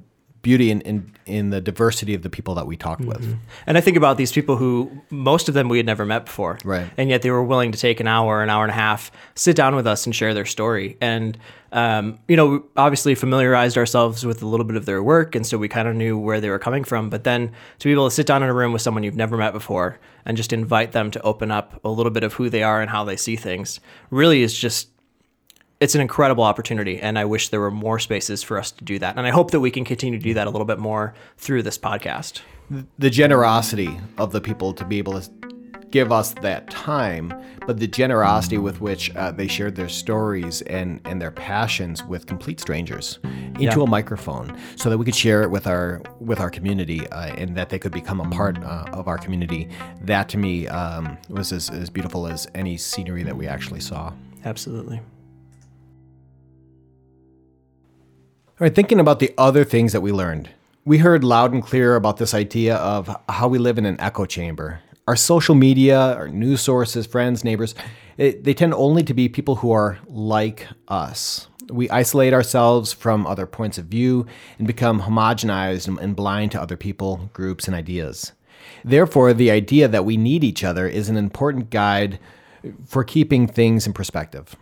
beauty 0.42 0.70
in, 0.70 0.80
in, 0.82 1.12
in 1.26 1.50
the 1.50 1.60
diversity 1.60 2.14
of 2.14 2.22
the 2.22 2.30
people 2.30 2.54
that 2.54 2.66
we 2.66 2.76
talked 2.76 3.04
with. 3.04 3.36
And 3.66 3.76
I 3.76 3.80
think 3.80 3.96
about 3.96 4.16
these 4.16 4.32
people 4.32 4.56
who 4.56 4.90
most 5.10 5.48
of 5.48 5.54
them 5.54 5.68
we 5.68 5.76
had 5.76 5.86
never 5.86 6.06
met 6.06 6.26
before. 6.26 6.58
Right. 6.64 6.90
And 6.96 7.10
yet 7.10 7.22
they 7.22 7.30
were 7.30 7.42
willing 7.42 7.72
to 7.72 7.78
take 7.78 8.00
an 8.00 8.06
hour, 8.06 8.42
an 8.42 8.48
hour 8.48 8.64
and 8.64 8.70
a 8.70 8.74
half, 8.74 9.12
sit 9.34 9.54
down 9.54 9.74
with 9.74 9.86
us 9.86 10.06
and 10.06 10.14
share 10.14 10.32
their 10.32 10.46
story. 10.46 10.96
And, 11.00 11.36
um, 11.72 12.18
you 12.26 12.36
know, 12.36 12.46
we 12.46 12.60
obviously 12.76 13.14
familiarized 13.14 13.76
ourselves 13.76 14.24
with 14.24 14.42
a 14.42 14.46
little 14.46 14.64
bit 14.64 14.76
of 14.76 14.86
their 14.86 15.02
work. 15.02 15.34
And 15.34 15.46
so 15.46 15.58
we 15.58 15.68
kind 15.68 15.86
of 15.86 15.94
knew 15.94 16.18
where 16.18 16.40
they 16.40 16.48
were 16.48 16.58
coming 16.58 16.84
from. 16.84 17.10
But 17.10 17.24
then 17.24 17.52
to 17.78 17.88
be 17.88 17.92
able 17.92 18.08
to 18.08 18.14
sit 18.14 18.26
down 18.26 18.42
in 18.42 18.48
a 18.48 18.54
room 18.54 18.72
with 18.72 18.82
someone 18.82 19.02
you've 19.02 19.16
never 19.16 19.36
met 19.36 19.52
before 19.52 19.98
and 20.24 20.36
just 20.36 20.52
invite 20.52 20.92
them 20.92 21.10
to 21.10 21.22
open 21.22 21.50
up 21.50 21.78
a 21.84 21.90
little 21.90 22.12
bit 22.12 22.24
of 22.24 22.34
who 22.34 22.48
they 22.48 22.62
are 22.62 22.80
and 22.80 22.90
how 22.90 23.04
they 23.04 23.16
see 23.16 23.36
things 23.36 23.80
really 24.10 24.42
is 24.42 24.58
just 24.58 24.88
it's 25.80 25.94
an 25.94 26.00
incredible 26.00 26.44
opportunity 26.44 26.98
and 27.00 27.18
i 27.18 27.24
wish 27.24 27.48
there 27.48 27.60
were 27.60 27.70
more 27.70 27.98
spaces 27.98 28.42
for 28.42 28.58
us 28.58 28.70
to 28.70 28.84
do 28.84 28.98
that 28.98 29.16
and 29.16 29.26
i 29.26 29.30
hope 29.30 29.50
that 29.50 29.60
we 29.60 29.70
can 29.70 29.84
continue 29.84 30.18
to 30.18 30.22
do 30.22 30.34
that 30.34 30.46
a 30.46 30.50
little 30.50 30.66
bit 30.66 30.78
more 30.78 31.14
through 31.38 31.62
this 31.62 31.78
podcast 31.78 32.40
The 32.98 33.10
generosity 33.10 33.98
of 34.16 34.30
the 34.32 34.40
people 34.40 34.72
to 34.74 34.84
be 34.84 34.98
able 34.98 35.20
to 35.20 35.28
give 35.90 36.12
us 36.12 36.34
that 36.34 36.70
time, 36.70 37.34
but 37.66 37.80
the 37.80 37.88
generosity 37.88 38.58
with 38.58 38.80
which 38.80 39.12
uh, 39.16 39.32
they 39.32 39.48
shared 39.48 39.74
their 39.74 39.88
stories 39.88 40.62
and, 40.62 41.00
and 41.04 41.20
their 41.20 41.32
passions 41.32 42.04
with 42.04 42.26
complete 42.26 42.60
strangers 42.60 43.18
into 43.58 43.62
Yeah. 43.64 43.82
a 43.82 43.86
microphone 43.88 44.56
so 44.76 44.88
that 44.88 44.98
we 44.98 45.04
could 45.04 45.16
share 45.16 45.42
it 45.42 45.50
with 45.50 45.66
our 45.66 46.00
with 46.20 46.38
our 46.38 46.48
community 46.48 47.00
uh, 47.08 47.34
and 47.34 47.56
that 47.56 47.70
they 47.70 47.80
could 47.80 47.90
become 47.90 48.20
a 48.20 48.28
part 48.30 48.56
uh, 48.62 48.84
of 48.92 49.08
our 49.08 49.18
community. 49.18 49.68
That 50.02 50.28
to 50.28 50.38
me 50.38 50.68
um, 50.68 51.18
was 51.28 51.50
as, 51.52 51.70
as 51.70 51.90
beautiful 51.90 52.28
as 52.28 52.46
any 52.54 52.76
scenery 52.76 53.24
that 53.24 53.36
we 53.36 53.48
actually 53.48 53.80
saw. 53.80 54.12
absolutely 54.44 55.00
All 58.60 58.66
right, 58.66 58.74
thinking 58.74 59.00
about 59.00 59.20
the 59.20 59.32
other 59.38 59.64
things 59.64 59.92
that 59.92 60.02
we 60.02 60.12
learned, 60.12 60.50
we 60.84 60.98
heard 60.98 61.24
loud 61.24 61.54
and 61.54 61.62
clear 61.62 61.96
about 61.96 62.18
this 62.18 62.34
idea 62.34 62.76
of 62.76 63.08
how 63.26 63.48
we 63.48 63.56
live 63.56 63.78
in 63.78 63.86
an 63.86 63.98
echo 63.98 64.26
chamber. 64.26 64.82
Our 65.08 65.16
social 65.16 65.54
media, 65.54 65.98
our 65.98 66.28
news 66.28 66.60
sources, 66.60 67.06
friends, 67.06 67.42
neighbors, 67.42 67.74
it, 68.18 68.44
they 68.44 68.52
tend 68.52 68.74
only 68.74 69.02
to 69.04 69.14
be 69.14 69.30
people 69.30 69.56
who 69.56 69.72
are 69.72 69.98
like 70.08 70.68
us. 70.88 71.48
We 71.70 71.88
isolate 71.88 72.34
ourselves 72.34 72.92
from 72.92 73.26
other 73.26 73.46
points 73.46 73.78
of 73.78 73.86
view 73.86 74.26
and 74.58 74.66
become 74.66 75.00
homogenized 75.00 75.88
and- 75.88 75.98
and 75.98 76.14
blind 76.14 76.52
to 76.52 76.60
other 76.60 76.76
people, 76.76 77.30
groups, 77.32 77.66
and 77.66 77.74
ideas. 77.74 78.32
Therefore, 78.84 79.32
the 79.32 79.50
idea 79.50 79.88
that 79.88 80.04
we 80.04 80.18
need 80.18 80.44
each 80.44 80.62
other 80.62 80.86
is 80.86 81.08
an 81.08 81.16
important 81.16 81.70
guide 81.70 82.18
for 82.84 83.04
keeping 83.04 83.46
things 83.46 83.86
in 83.86 83.94
perspective. 83.94 84.54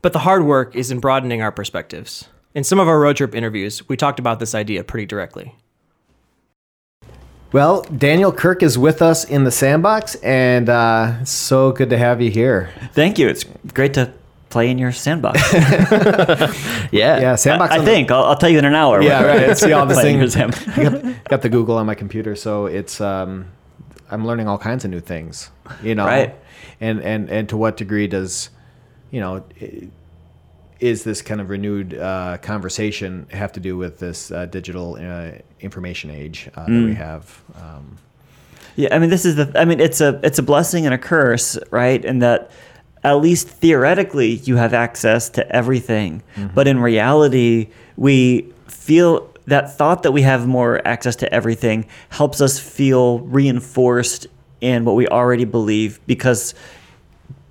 But 0.00 0.12
the 0.12 0.20
hard 0.20 0.44
work 0.44 0.76
is 0.76 0.92
in 0.92 1.00
broadening 1.00 1.42
our 1.42 1.50
perspectives. 1.50 2.28
In 2.58 2.64
some 2.64 2.80
of 2.80 2.88
our 2.88 2.98
road 2.98 3.16
trip 3.16 3.36
interviews, 3.36 3.88
we 3.88 3.96
talked 3.96 4.18
about 4.18 4.40
this 4.40 4.52
idea 4.52 4.82
pretty 4.82 5.06
directly. 5.06 5.54
Well, 7.52 7.82
Daniel 7.82 8.32
Kirk 8.32 8.64
is 8.64 8.76
with 8.76 9.00
us 9.00 9.22
in 9.24 9.44
the 9.44 9.52
sandbox, 9.52 10.16
and 10.16 10.68
uh, 10.68 11.24
so 11.24 11.70
good 11.70 11.88
to 11.90 11.96
have 11.98 12.20
you 12.20 12.32
here. 12.32 12.70
Thank 12.94 13.16
you. 13.16 13.28
It's 13.28 13.44
great 13.74 13.94
to 13.94 14.12
play 14.50 14.70
in 14.72 14.76
your 14.76 14.90
sandbox. 14.90 15.40
yeah. 15.52 17.20
Yeah, 17.20 17.36
sandbox 17.36 17.70
I, 17.70 17.76
I 17.76 17.78
on 17.78 17.84
the- 17.84 17.90
think 17.92 18.10
I'll, 18.10 18.24
I'll 18.24 18.36
tell 18.36 18.50
you 18.50 18.58
in 18.58 18.64
an 18.64 18.74
hour. 18.74 19.00
Yeah, 19.02 19.22
right. 19.22 19.56
See 19.56 19.72
all 19.72 19.86
this 19.86 20.00
Playing 20.00 20.28
thing. 20.28 20.50
got, 20.74 21.24
got 21.30 21.42
the 21.42 21.48
Google 21.48 21.76
on 21.76 21.86
my 21.86 21.94
computer, 21.94 22.34
so 22.34 22.66
it's 22.66 23.00
um, 23.00 23.46
I'm 24.10 24.26
learning 24.26 24.48
all 24.48 24.58
kinds 24.58 24.84
of 24.84 24.90
new 24.90 24.98
things. 25.00 25.52
You 25.80 25.94
know, 25.94 26.06
Right. 26.06 26.34
And 26.80 27.00
and 27.02 27.30
and 27.30 27.48
to 27.50 27.56
what 27.56 27.76
degree 27.76 28.08
does, 28.08 28.50
you 29.12 29.20
know, 29.20 29.44
i- 29.62 29.90
is 30.80 31.04
this 31.04 31.22
kind 31.22 31.40
of 31.40 31.50
renewed 31.50 31.94
uh, 31.94 32.38
conversation 32.38 33.26
have 33.30 33.52
to 33.52 33.60
do 33.60 33.76
with 33.76 33.98
this 33.98 34.30
uh, 34.30 34.46
digital 34.46 34.96
uh, 35.00 35.32
information 35.60 36.10
age 36.10 36.48
uh, 36.54 36.64
that 36.66 36.70
we 36.84 36.94
have? 36.94 37.42
Um, 37.56 37.98
Yeah, 38.76 38.94
I 38.94 38.98
mean, 38.98 39.10
this 39.10 39.24
is 39.24 39.34
the. 39.36 39.50
I 39.56 39.64
mean, 39.64 39.80
it's 39.80 40.00
a 40.00 40.20
it's 40.22 40.38
a 40.38 40.42
blessing 40.42 40.86
and 40.86 40.94
a 40.94 40.98
curse, 40.98 41.58
right? 41.70 42.04
In 42.04 42.20
that, 42.20 42.50
at 43.02 43.14
least 43.14 43.48
theoretically, 43.48 44.34
you 44.34 44.56
have 44.56 44.72
access 44.72 45.28
to 45.30 45.42
everything, 45.54 46.22
but 46.54 46.68
in 46.68 46.78
reality, 46.78 47.70
we 47.96 48.52
feel 48.68 49.28
that 49.46 49.76
thought 49.76 50.02
that 50.02 50.12
we 50.12 50.22
have 50.22 50.46
more 50.46 50.86
access 50.86 51.16
to 51.16 51.32
everything 51.32 51.86
helps 52.10 52.40
us 52.40 52.58
feel 52.60 53.20
reinforced 53.20 54.26
in 54.60 54.84
what 54.84 54.94
we 54.94 55.08
already 55.08 55.44
believe 55.44 55.98
because 56.06 56.54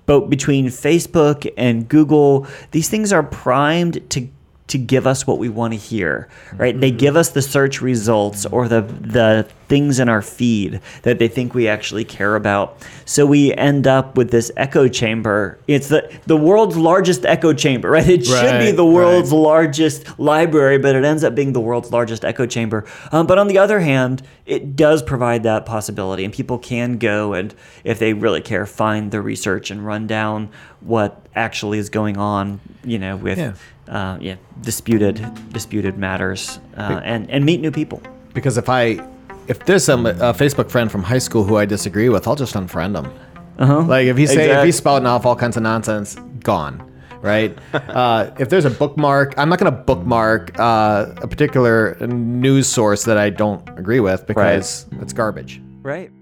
but 0.08 0.30
between 0.30 0.68
Facebook 0.68 1.52
and 1.58 1.86
Google, 1.86 2.46
these 2.70 2.88
things 2.88 3.12
are 3.12 3.22
primed 3.22 4.08
to 4.08 4.26
to 4.68 4.78
give 4.78 5.06
us 5.06 5.26
what 5.26 5.38
we 5.38 5.48
want 5.48 5.72
to 5.72 5.78
hear, 5.78 6.28
right? 6.56 6.78
They 6.78 6.90
give 6.90 7.16
us 7.16 7.30
the 7.30 7.42
search 7.42 7.80
results 7.80 8.46
or 8.46 8.68
the 8.68 8.82
the 8.82 9.48
things 9.68 9.98
in 9.98 10.08
our 10.08 10.22
feed 10.22 10.80
that 11.02 11.18
they 11.18 11.28
think 11.28 11.54
we 11.54 11.68
actually 11.68 12.04
care 12.04 12.36
about. 12.36 12.78
So 13.04 13.26
we 13.26 13.54
end 13.54 13.86
up 13.86 14.16
with 14.16 14.30
this 14.30 14.50
echo 14.56 14.88
chamber. 14.88 15.58
It's 15.66 15.88
the 15.88 16.10
the 16.26 16.36
world's 16.36 16.76
largest 16.76 17.24
echo 17.24 17.52
chamber, 17.52 17.90
right? 17.90 18.08
It 18.08 18.26
should 18.26 18.60
be 18.60 18.70
the 18.70 18.84
world's 18.84 19.30
right. 19.30 19.38
largest 19.38 20.18
library, 20.18 20.78
but 20.78 20.94
it 20.94 21.04
ends 21.04 21.24
up 21.24 21.34
being 21.34 21.52
the 21.52 21.60
world's 21.60 21.90
largest 21.90 22.24
echo 22.24 22.46
chamber. 22.46 22.84
Um, 23.10 23.26
but 23.26 23.38
on 23.38 23.48
the 23.48 23.58
other 23.58 23.80
hand, 23.80 24.22
it 24.46 24.76
does 24.76 25.02
provide 25.02 25.42
that 25.44 25.66
possibility, 25.66 26.24
and 26.24 26.32
people 26.32 26.58
can 26.58 26.98
go 26.98 27.32
and, 27.34 27.54
if 27.84 27.98
they 27.98 28.12
really 28.12 28.40
care, 28.40 28.66
find 28.66 29.10
the 29.10 29.20
research 29.20 29.70
and 29.70 29.84
run 29.84 30.06
down 30.06 30.50
what 30.80 31.26
actually 31.34 31.78
is 31.78 31.90
going 31.90 32.16
on. 32.18 32.60
You 32.84 32.98
know, 32.98 33.16
with 33.16 33.38
Yeah. 33.38 33.54
Uh, 33.88 34.18
yeah 34.20 34.36
disputed 34.60 35.26
disputed 35.52 35.98
matters, 35.98 36.60
uh, 36.76 37.00
and 37.04 37.30
and 37.30 37.44
meet 37.44 37.60
new 37.60 37.70
people. 37.70 38.02
Because 38.34 38.56
if 38.58 38.68
I, 38.68 39.04
if 39.48 39.64
there's 39.66 39.84
some 39.84 40.06
a 40.06 40.34
Facebook 40.34 40.70
friend 40.70 40.90
from 40.90 41.02
high 41.02 41.18
school 41.18 41.44
who 41.44 41.56
I 41.56 41.64
disagree 41.64 42.08
with, 42.08 42.28
I'll 42.28 42.36
just 42.36 42.54
unfriend 42.54 42.96
him. 42.96 43.12
Uh-huh. 43.58 43.80
Like 43.80 44.06
if 44.06 44.16
he's 44.16 44.32
say 44.32 44.50
if 44.50 44.64
he's 44.64 44.76
spouting 44.76 45.06
off 45.06 45.26
all 45.26 45.36
kinds 45.36 45.56
of 45.56 45.62
nonsense, 45.62 46.14
gone. 46.40 46.84
Right. 47.20 47.58
uh, 47.74 48.30
if 48.38 48.48
there's 48.48 48.64
a 48.64 48.70
bookmark, 48.70 49.34
I'm 49.36 49.48
not 49.48 49.58
going 49.58 49.72
to 49.72 49.76
bookmark 49.76 50.58
uh, 50.58 51.12
a 51.16 51.26
particular 51.26 51.96
news 52.06 52.68
source 52.68 53.04
that 53.04 53.18
I 53.18 53.30
don't 53.30 53.68
agree 53.76 53.98
with 53.98 54.26
because 54.26 54.86
it's 55.00 55.12
garbage. 55.12 55.60
Right. 55.82 56.12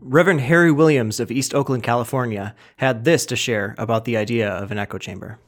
Reverend 0.00 0.40
Harry 0.40 0.72
Williams 0.72 1.20
of 1.20 1.30
East 1.30 1.54
Oakland, 1.54 1.84
California, 1.84 2.56
had 2.76 3.04
this 3.04 3.24
to 3.26 3.36
share 3.36 3.76
about 3.78 4.04
the 4.04 4.16
idea 4.16 4.50
of 4.50 4.72
an 4.72 4.78
echo 4.78 4.98
chamber. 4.98 5.38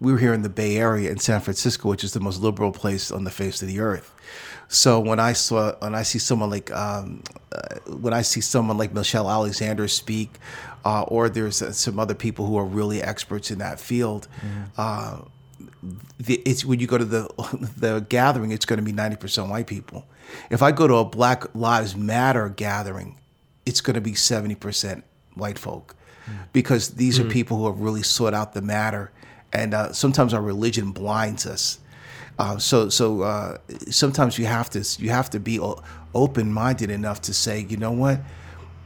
We 0.00 0.12
were 0.12 0.18
here 0.18 0.32
in 0.32 0.42
the 0.42 0.48
Bay 0.48 0.76
Area 0.76 1.10
in 1.10 1.18
San 1.18 1.40
Francisco, 1.40 1.88
which 1.88 2.04
is 2.04 2.12
the 2.12 2.20
most 2.20 2.40
liberal 2.40 2.70
place 2.70 3.10
on 3.10 3.24
the 3.24 3.30
face 3.30 3.60
of 3.62 3.68
the 3.68 3.80
earth. 3.80 4.14
So 4.68 5.00
when 5.00 5.18
I 5.18 5.32
saw, 5.32 5.74
when 5.80 5.94
I 5.94 6.02
see 6.02 6.18
someone 6.18 6.50
like, 6.50 6.70
um, 6.70 7.22
uh, 7.50 7.76
when 7.96 8.12
I 8.12 8.22
see 8.22 8.40
someone 8.40 8.76
like 8.78 8.92
Michelle 8.92 9.28
Alexander 9.28 9.88
speak, 9.88 10.30
uh, 10.84 11.02
or 11.02 11.28
there's 11.28 11.62
uh, 11.62 11.72
some 11.72 11.98
other 11.98 12.14
people 12.14 12.46
who 12.46 12.56
are 12.58 12.64
really 12.64 13.02
experts 13.02 13.50
in 13.50 13.58
that 13.58 13.80
field, 13.80 14.28
uh, 14.76 15.18
the, 16.18 16.34
it's 16.44 16.64
when 16.64 16.80
you 16.80 16.86
go 16.86 16.98
to 16.98 17.04
the 17.04 17.28
the 17.76 18.00
gathering, 18.08 18.52
it's 18.52 18.66
going 18.66 18.78
to 18.78 18.84
be 18.84 18.92
ninety 18.92 19.16
percent 19.16 19.48
white 19.48 19.66
people. 19.66 20.06
If 20.50 20.62
I 20.62 20.70
go 20.70 20.86
to 20.86 20.96
a 20.96 21.04
Black 21.04 21.54
Lives 21.54 21.96
Matter 21.96 22.48
gathering, 22.50 23.18
it's 23.66 23.80
going 23.80 23.94
to 23.94 24.00
be 24.00 24.14
seventy 24.14 24.54
percent 24.54 25.02
white 25.34 25.58
folk, 25.58 25.96
because 26.52 26.90
these 26.90 27.18
are 27.18 27.24
people 27.24 27.56
who 27.56 27.66
have 27.66 27.80
really 27.80 28.02
sought 28.02 28.34
out 28.34 28.52
the 28.52 28.60
matter, 28.62 29.10
and 29.52 29.74
uh, 29.74 29.92
sometimes 29.92 30.34
our 30.34 30.42
religion 30.42 30.92
blinds 30.92 31.46
us. 31.46 31.78
Uh, 32.38 32.56
so 32.58 32.88
so 32.88 33.22
uh, 33.22 33.58
sometimes 33.90 34.38
you 34.38 34.46
have 34.46 34.70
to 34.70 34.84
you 35.02 35.10
have 35.10 35.28
to 35.30 35.40
be 35.40 35.58
open 36.14 36.52
minded 36.52 36.90
enough 36.90 37.20
to 37.22 37.34
say, 37.34 37.66
you 37.68 37.76
know 37.76 37.90
what, 37.92 38.20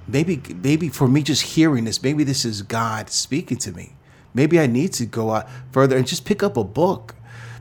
maybe 0.09 0.41
maybe 0.63 0.89
for 0.89 1.07
me 1.07 1.23
just 1.23 1.43
hearing 1.43 1.85
this, 1.85 2.03
maybe 2.03 2.25
this 2.25 2.45
is 2.45 2.63
God 2.63 3.11
speaking 3.11 3.59
to 3.59 3.73
me. 3.73 3.95
Maybe 4.35 4.59
I 4.59 4.67
need 4.67 4.95
to 4.95 5.05
go 5.05 5.33
out 5.33 5.47
further 5.73 5.97
and 5.97 6.07
just 6.07 6.25
pick 6.25 6.43
up 6.43 6.57
a 6.57 6.65
book, 6.65 7.15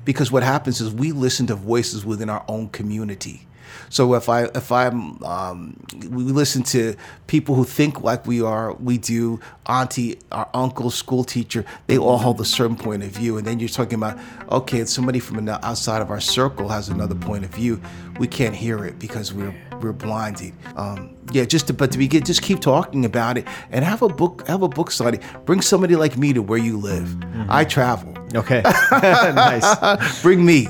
because 0.05 0.31
what 0.31 0.43
happens 0.43 0.79
is 0.79 0.93
we 0.93 1.11
listen 1.11 1.47
to 1.47 1.55
voices 1.55 2.05
within 2.05 2.29
our 2.29 2.45
own 2.47 2.69
community. 2.69 3.45
So 3.89 4.13
if 4.15 4.29
I 4.29 4.45
if 4.45 4.71
I'm 4.71 5.23
um, 5.23 5.77
we 6.09 6.23
listen 6.23 6.63
to 6.63 6.95
people 7.27 7.55
who 7.55 7.63
think 7.63 8.01
like 8.01 8.25
we 8.27 8.41
are, 8.41 8.73
we 8.73 8.97
do. 8.97 9.39
Auntie, 9.67 10.19
our 10.31 10.49
uncle, 10.53 10.89
school 10.89 11.23
teacher, 11.23 11.63
they 11.87 11.97
all 11.97 12.17
hold 12.17 12.41
a 12.41 12.45
certain 12.45 12.75
point 12.75 13.03
of 13.03 13.09
view, 13.09 13.37
and 13.37 13.47
then 13.47 13.59
you're 13.59 13.69
talking 13.69 13.95
about 13.95 14.17
okay, 14.49 14.83
somebody 14.85 15.19
from 15.19 15.47
outside 15.47 16.01
of 16.01 16.09
our 16.09 16.19
circle 16.19 16.67
has 16.67 16.89
another 16.89 17.15
point 17.15 17.45
of 17.45 17.51
view. 17.51 17.81
We 18.19 18.27
can't 18.27 18.55
hear 18.55 18.85
it 18.85 18.99
because 18.99 19.33
we're 19.33 19.55
we're 19.81 19.93
blinded. 19.93 20.53
Um, 20.75 21.15
yeah, 21.31 21.45
just 21.45 21.67
to, 21.67 21.73
but 21.73 21.91
to 21.91 21.97
begin, 21.97 22.23
just 22.23 22.41
keep 22.41 22.59
talking 22.59 23.05
about 23.05 23.37
it 23.37 23.47
and 23.71 23.85
have 23.85 24.01
a 24.01 24.09
book 24.09 24.45
have 24.47 24.61
a 24.61 24.69
book 24.69 24.91
study. 24.91 25.19
Bring 25.45 25.61
somebody 25.61 25.95
like 25.95 26.17
me 26.17 26.33
to 26.33 26.41
where 26.41 26.59
you 26.59 26.77
live. 26.77 27.15
I 27.49 27.63
travel. 27.65 28.15
Okay. 28.35 28.61
nice. 28.91 30.21
Bring 30.21 30.45
me. 30.45 30.67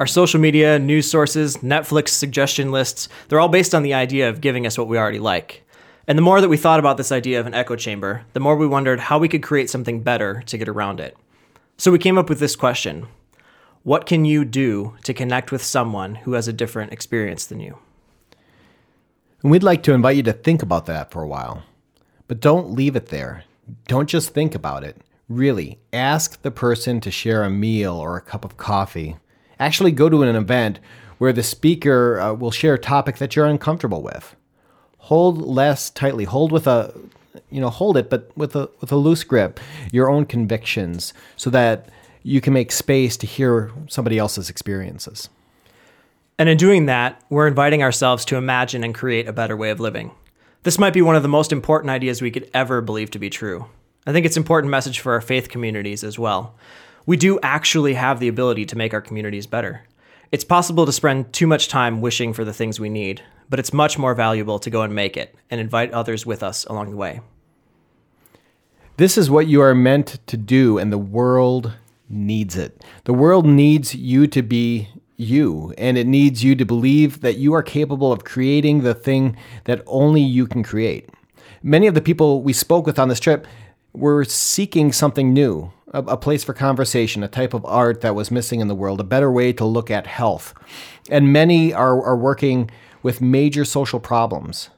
Our 0.00 0.08
social 0.08 0.40
media, 0.40 0.76
news 0.80 1.08
sources, 1.08 1.58
Netflix 1.58 2.08
suggestion 2.08 2.72
lists, 2.72 3.08
they're 3.28 3.38
all 3.38 3.48
based 3.48 3.76
on 3.76 3.84
the 3.84 3.94
idea 3.94 4.28
of 4.28 4.40
giving 4.40 4.66
us 4.66 4.76
what 4.76 4.88
we 4.88 4.98
already 4.98 5.20
like. 5.20 5.64
And 6.08 6.18
the 6.18 6.22
more 6.22 6.40
that 6.40 6.48
we 6.48 6.56
thought 6.56 6.80
about 6.80 6.96
this 6.96 7.12
idea 7.12 7.38
of 7.38 7.46
an 7.46 7.54
echo 7.54 7.76
chamber, 7.76 8.24
the 8.32 8.40
more 8.40 8.56
we 8.56 8.66
wondered 8.66 8.98
how 8.98 9.18
we 9.18 9.28
could 9.28 9.42
create 9.42 9.70
something 9.70 10.02
better 10.02 10.42
to 10.46 10.58
get 10.58 10.68
around 10.68 10.98
it. 10.98 11.16
So 11.78 11.92
we 11.92 12.00
came 12.00 12.18
up 12.18 12.28
with 12.28 12.40
this 12.40 12.56
question 12.56 13.06
What 13.84 14.04
can 14.04 14.24
you 14.24 14.44
do 14.44 14.96
to 15.04 15.14
connect 15.14 15.52
with 15.52 15.62
someone 15.62 16.16
who 16.16 16.32
has 16.32 16.48
a 16.48 16.52
different 16.52 16.92
experience 16.92 17.46
than 17.46 17.60
you? 17.60 17.78
And 19.42 19.52
we'd 19.52 19.62
like 19.62 19.84
to 19.84 19.92
invite 19.92 20.16
you 20.16 20.24
to 20.24 20.32
think 20.32 20.60
about 20.60 20.86
that 20.86 21.12
for 21.12 21.22
a 21.22 21.28
while. 21.28 21.62
But 22.26 22.40
don't 22.40 22.72
leave 22.72 22.96
it 22.96 23.06
there. 23.06 23.44
Don't 23.86 24.08
just 24.08 24.30
think 24.30 24.56
about 24.56 24.82
it. 24.82 24.96
Really, 25.28 25.78
ask 25.92 26.42
the 26.42 26.50
person 26.50 27.00
to 27.00 27.12
share 27.12 27.44
a 27.44 27.50
meal 27.50 27.94
or 27.94 28.16
a 28.16 28.22
cup 28.22 28.44
of 28.44 28.56
coffee. 28.56 29.18
Actually, 29.58 29.92
go 29.92 30.08
to 30.08 30.22
an 30.22 30.36
event 30.36 30.78
where 31.18 31.32
the 31.32 31.42
speaker 31.42 32.20
uh, 32.20 32.32
will 32.32 32.50
share 32.50 32.74
a 32.74 32.78
topic 32.78 33.18
that 33.18 33.36
you're 33.36 33.46
uncomfortable 33.46 34.02
with. 34.02 34.36
Hold 34.98 35.42
less 35.42 35.90
tightly. 35.90 36.24
Hold 36.24 36.50
with 36.50 36.66
a, 36.66 36.92
you 37.50 37.60
know, 37.60 37.70
hold 37.70 37.96
it, 37.96 38.10
but 38.10 38.30
with 38.36 38.56
a 38.56 38.70
with 38.80 38.90
a 38.90 38.96
loose 38.96 39.24
grip. 39.24 39.60
Your 39.92 40.10
own 40.10 40.26
convictions, 40.26 41.14
so 41.36 41.50
that 41.50 41.88
you 42.22 42.40
can 42.40 42.52
make 42.52 42.72
space 42.72 43.16
to 43.18 43.26
hear 43.26 43.70
somebody 43.88 44.18
else's 44.18 44.48
experiences. 44.48 45.28
And 46.38 46.48
in 46.48 46.56
doing 46.56 46.86
that, 46.86 47.22
we're 47.30 47.46
inviting 47.46 47.82
ourselves 47.82 48.24
to 48.24 48.36
imagine 48.36 48.82
and 48.82 48.94
create 48.94 49.28
a 49.28 49.32
better 49.32 49.56
way 49.56 49.70
of 49.70 49.78
living. 49.78 50.10
This 50.64 50.78
might 50.78 50.94
be 50.94 51.02
one 51.02 51.14
of 51.16 51.22
the 51.22 51.28
most 51.28 51.52
important 51.52 51.90
ideas 51.90 52.22
we 52.22 52.30
could 52.30 52.50
ever 52.54 52.80
believe 52.80 53.10
to 53.12 53.18
be 53.18 53.30
true. 53.30 53.66
I 54.06 54.12
think 54.12 54.26
it's 54.26 54.36
an 54.36 54.42
important 54.42 54.70
message 54.70 55.00
for 55.00 55.12
our 55.12 55.20
faith 55.20 55.48
communities 55.48 56.02
as 56.02 56.18
well. 56.18 56.54
We 57.06 57.16
do 57.18 57.38
actually 57.42 57.94
have 57.94 58.18
the 58.18 58.28
ability 58.28 58.64
to 58.66 58.78
make 58.78 58.94
our 58.94 59.02
communities 59.02 59.46
better. 59.46 59.86
It's 60.32 60.44
possible 60.44 60.86
to 60.86 60.92
spend 60.92 61.32
too 61.34 61.46
much 61.46 61.68
time 61.68 62.00
wishing 62.00 62.32
for 62.32 62.44
the 62.44 62.52
things 62.54 62.80
we 62.80 62.88
need, 62.88 63.22
but 63.50 63.60
it's 63.60 63.74
much 63.74 63.98
more 63.98 64.14
valuable 64.14 64.58
to 64.58 64.70
go 64.70 64.82
and 64.82 64.94
make 64.94 65.16
it 65.16 65.34
and 65.50 65.60
invite 65.60 65.92
others 65.92 66.24
with 66.24 66.42
us 66.42 66.64
along 66.64 66.90
the 66.90 66.96
way. 66.96 67.20
This 68.96 69.18
is 69.18 69.28
what 69.28 69.48
you 69.48 69.60
are 69.60 69.74
meant 69.74 70.18
to 70.26 70.36
do, 70.38 70.78
and 70.78 70.90
the 70.90 70.98
world 70.98 71.74
needs 72.08 72.56
it. 72.56 72.82
The 73.04 73.12
world 73.12 73.44
needs 73.44 73.94
you 73.94 74.26
to 74.28 74.42
be 74.42 74.88
you, 75.16 75.74
and 75.76 75.98
it 75.98 76.06
needs 76.06 76.42
you 76.42 76.54
to 76.56 76.64
believe 76.64 77.20
that 77.20 77.36
you 77.36 77.52
are 77.54 77.62
capable 77.62 78.12
of 78.12 78.24
creating 78.24 78.80
the 78.80 78.94
thing 78.94 79.36
that 79.64 79.82
only 79.86 80.22
you 80.22 80.46
can 80.46 80.62
create. 80.62 81.10
Many 81.62 81.86
of 81.86 81.94
the 81.94 82.00
people 82.00 82.42
we 82.42 82.52
spoke 82.52 82.86
with 82.86 82.98
on 82.98 83.08
this 83.08 83.20
trip 83.20 83.46
were 83.92 84.24
seeking 84.24 84.90
something 84.90 85.32
new, 85.32 85.70
a, 85.94 86.02
a 86.02 86.16
place 86.16 86.44
for 86.44 86.52
conversation, 86.52 87.22
a 87.22 87.28
type 87.28 87.54
of 87.54 87.64
art 87.64 88.02
that 88.02 88.14
was 88.14 88.30
missing 88.30 88.60
in 88.60 88.68
the 88.68 88.74
world, 88.74 89.00
a 89.00 89.04
better 89.04 89.32
way 89.32 89.52
to 89.54 89.64
look 89.64 89.90
at 89.90 90.06
health. 90.06 90.52
And 91.08 91.32
many 91.32 91.72
are, 91.72 92.02
are 92.02 92.16
working 92.16 92.70
with 93.02 93.20
major 93.20 93.64
social 93.64 94.00
problems. 94.00 94.70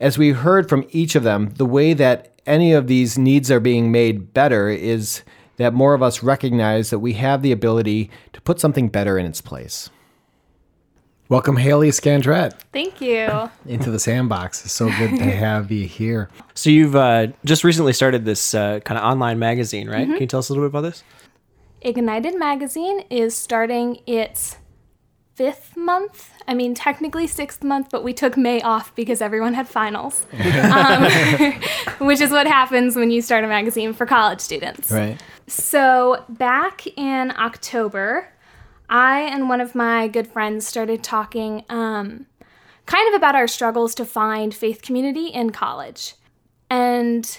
As 0.00 0.18
we 0.18 0.30
heard 0.30 0.68
from 0.68 0.86
each 0.90 1.14
of 1.14 1.22
them, 1.22 1.50
the 1.54 1.66
way 1.66 1.94
that 1.94 2.32
any 2.44 2.72
of 2.72 2.88
these 2.88 3.16
needs 3.16 3.50
are 3.50 3.60
being 3.60 3.92
made 3.92 4.34
better 4.34 4.68
is 4.68 5.22
that 5.58 5.72
more 5.72 5.94
of 5.94 6.02
us 6.02 6.24
recognize 6.24 6.90
that 6.90 6.98
we 6.98 7.12
have 7.12 7.40
the 7.40 7.52
ability 7.52 8.10
to 8.32 8.40
put 8.40 8.58
something 8.58 8.88
better 8.88 9.16
in 9.16 9.26
its 9.26 9.40
place. 9.40 9.90
Welcome, 11.32 11.56
Haley 11.56 11.88
Scandrette, 11.88 12.60
Thank 12.74 13.00
you. 13.00 13.48
into 13.66 13.90
the 13.90 13.98
sandbox. 13.98 14.66
It's 14.66 14.74
so 14.74 14.90
good 14.98 15.16
to 15.16 15.24
have 15.24 15.72
you 15.72 15.86
here. 15.86 16.28
So, 16.52 16.68
you've 16.68 16.94
uh, 16.94 17.28
just 17.46 17.64
recently 17.64 17.94
started 17.94 18.26
this 18.26 18.54
uh, 18.54 18.80
kind 18.80 18.98
of 18.98 19.04
online 19.04 19.38
magazine, 19.38 19.88
right? 19.88 20.06
Can 20.06 20.20
you 20.20 20.26
tell 20.26 20.40
us 20.40 20.50
a 20.50 20.52
little 20.52 20.68
bit 20.68 20.76
about 20.76 20.82
this? 20.82 21.02
Ignited 21.80 22.38
Magazine 22.38 23.04
is 23.08 23.34
starting 23.34 24.00
its 24.06 24.58
fifth 25.34 25.74
month. 25.74 26.32
I 26.46 26.52
mean, 26.52 26.74
technically 26.74 27.26
sixth 27.26 27.64
month, 27.64 27.88
but 27.90 28.04
we 28.04 28.12
took 28.12 28.36
May 28.36 28.60
off 28.60 28.94
because 28.94 29.22
everyone 29.22 29.54
had 29.54 29.66
finals, 29.66 30.26
um, 30.34 31.04
which 32.06 32.20
is 32.20 32.30
what 32.30 32.46
happens 32.46 32.94
when 32.94 33.10
you 33.10 33.22
start 33.22 33.42
a 33.42 33.48
magazine 33.48 33.94
for 33.94 34.04
college 34.04 34.40
students. 34.40 34.90
Right. 34.90 35.18
So, 35.46 36.26
back 36.28 36.86
in 36.98 37.30
October, 37.38 38.28
I 38.92 39.20
and 39.20 39.48
one 39.48 39.62
of 39.62 39.74
my 39.74 40.06
good 40.06 40.26
friends 40.26 40.66
started 40.66 41.02
talking 41.02 41.64
um, 41.70 42.26
kind 42.84 43.08
of 43.08 43.14
about 43.14 43.34
our 43.34 43.48
struggles 43.48 43.94
to 43.94 44.04
find 44.04 44.54
faith 44.54 44.82
community 44.82 45.28
in 45.28 45.50
college. 45.50 46.14
And 46.68 47.38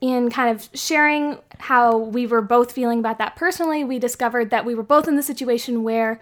in 0.00 0.30
kind 0.30 0.54
of 0.54 0.68
sharing 0.72 1.38
how 1.58 1.96
we 1.98 2.28
were 2.28 2.42
both 2.42 2.70
feeling 2.70 3.00
about 3.00 3.18
that 3.18 3.34
personally, 3.34 3.82
we 3.82 3.98
discovered 3.98 4.50
that 4.50 4.64
we 4.64 4.74
were 4.74 4.84
both 4.84 5.08
in 5.08 5.16
the 5.16 5.22
situation 5.22 5.82
where 5.82 6.20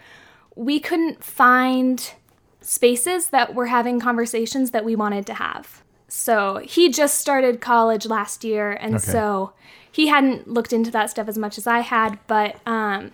we 0.57 0.81
couldn't 0.81 1.23
find 1.23 2.15
spaces 2.63 3.29
that 3.29 3.55
were 3.55 3.67
having 3.67 4.01
conversations 4.01 4.71
that 4.71 4.87
we 4.87 4.97
wanted 4.97 5.27
to 5.27 5.35
have. 5.35 5.83
So 6.09 6.63
he 6.65 6.91
just 6.91 7.19
started 7.19 7.61
college 7.61 8.07
last 8.07 8.43
year, 8.45 8.73
and 8.73 9.01
so 9.01 9.53
he 9.91 10.07
hadn't 10.09 10.47
looked 10.47 10.73
into 10.73 10.91
that 10.93 11.11
stuff 11.11 11.29
as 11.29 11.37
much 11.37 11.59
as 11.59 11.67
I 11.67 11.81
had, 11.81 12.19
but 12.27 12.57
um, 12.67 13.13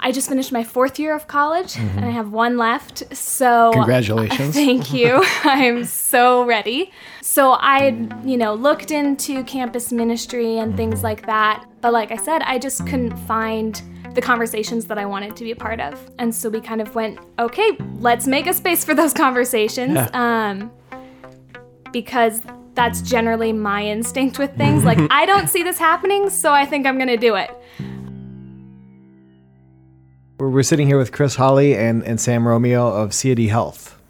I 0.00 0.12
just 0.12 0.28
finished 0.28 0.52
my 0.52 0.62
fourth 0.62 0.98
year 0.98 1.14
of 1.14 1.26
college 1.26 1.76
and 1.76 2.04
I 2.04 2.10
have 2.10 2.30
one 2.30 2.56
left. 2.56 3.16
So 3.16 3.72
Congratulations. 3.72 4.54
Thank 4.54 4.92
you. 4.92 5.24
I'm 5.44 5.84
so 5.84 6.44
ready. 6.44 6.92
So 7.20 7.52
I, 7.52 8.08
you 8.24 8.36
know, 8.36 8.54
looked 8.54 8.90
into 8.90 9.42
campus 9.44 9.92
ministry 9.92 10.58
and 10.58 10.76
things 10.76 11.02
like 11.02 11.26
that. 11.26 11.64
But 11.80 11.92
like 11.92 12.12
I 12.12 12.16
said, 12.16 12.42
I 12.42 12.58
just 12.58 12.86
couldn't 12.86 13.16
find 13.26 13.82
the 14.14 14.22
conversations 14.22 14.86
that 14.86 14.98
I 14.98 15.04
wanted 15.04 15.36
to 15.36 15.44
be 15.44 15.50
a 15.50 15.56
part 15.56 15.80
of. 15.80 16.10
And 16.18 16.34
so 16.34 16.48
we 16.48 16.60
kind 16.60 16.80
of 16.80 16.94
went, 16.94 17.18
okay, 17.38 17.76
let's 17.98 18.26
make 18.26 18.46
a 18.46 18.54
space 18.54 18.84
for 18.84 18.94
those 18.94 19.12
conversations. 19.24 19.98
Um, 20.12 20.70
because 21.92 22.40
that's 22.74 23.02
generally 23.02 23.52
my 23.52 23.84
instinct 23.84 24.38
with 24.38 24.56
things. 24.56 24.84
Like, 24.84 24.98
I 25.10 25.26
don't 25.26 25.48
see 25.48 25.62
this 25.64 25.78
happening, 25.78 26.30
so 26.30 26.52
I 26.52 26.64
think 26.64 26.86
I'm 26.86 26.96
going 26.96 27.08
to 27.08 27.16
do 27.16 27.34
it. 27.34 27.50
We're, 30.38 30.50
we're 30.50 30.62
sitting 30.62 30.86
here 30.86 30.98
with 30.98 31.10
Chris 31.10 31.34
Holly 31.34 31.74
and, 31.74 32.04
and 32.04 32.20
Sam 32.20 32.46
Romeo 32.46 32.86
of 32.86 33.10
CAD 33.10 33.40
Health. 33.40 34.00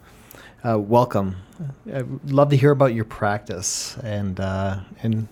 Uh, 0.63 0.77
welcome. 0.77 1.37
I'd 1.91 2.31
love 2.31 2.51
to 2.51 2.55
hear 2.55 2.69
about 2.69 2.93
your 2.93 3.05
practice 3.05 3.97
and 4.03 4.39
uh, 4.39 4.81
and 5.01 5.27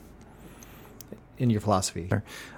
in 1.38 1.52
your 1.52 1.62
philosophy. 1.62 2.10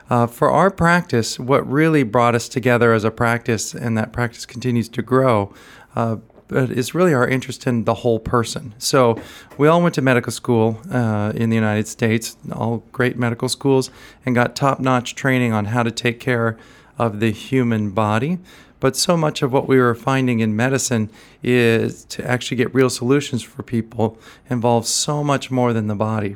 Uh, 0.09 0.25
for 0.25 0.49
our 0.49 0.71
practice, 0.71 1.37
what 1.37 1.69
really 1.69 2.03
brought 2.03 2.33
us 2.33 2.47
together 2.47 2.93
as 2.93 3.03
a 3.03 3.11
practice, 3.11 3.73
and 3.73 3.97
that 3.97 4.13
practice 4.13 4.45
continues 4.45 4.87
to 4.87 5.01
grow, 5.01 5.53
uh, 5.97 6.15
is 6.49 6.95
really 6.95 7.13
our 7.13 7.27
interest 7.27 7.67
in 7.67 7.83
the 7.83 7.95
whole 7.95 8.19
person. 8.19 8.73
So 8.77 9.21
we 9.57 9.67
all 9.67 9.81
went 9.81 9.95
to 9.95 10.01
medical 10.01 10.31
school 10.31 10.79
uh, 10.89 11.33
in 11.35 11.49
the 11.49 11.55
United 11.55 11.89
States, 11.89 12.37
all 12.53 12.85
great 12.93 13.17
medical 13.17 13.49
schools, 13.49 13.91
and 14.25 14.33
got 14.33 14.55
top-notch 14.55 15.13
training 15.13 15.51
on 15.51 15.65
how 15.65 15.83
to 15.83 15.91
take 15.91 16.21
care 16.21 16.57
of 16.99 17.19
the 17.19 17.31
human 17.31 17.91
body. 17.91 18.37
But 18.79 18.95
so 18.95 19.17
much 19.17 19.41
of 19.41 19.51
what 19.51 19.67
we 19.67 19.79
were 19.79 19.95
finding 19.95 20.39
in 20.39 20.55
medicine 20.55 21.09
is 21.43 22.05
to 22.05 22.25
actually 22.25 22.57
get 22.57 22.73
real 22.73 22.89
solutions 22.89 23.41
for 23.41 23.63
people 23.63 24.17
involves 24.49 24.89
so 24.89 25.23
much 25.23 25.49
more 25.51 25.73
than 25.73 25.87
the 25.87 25.95
body. 25.95 26.35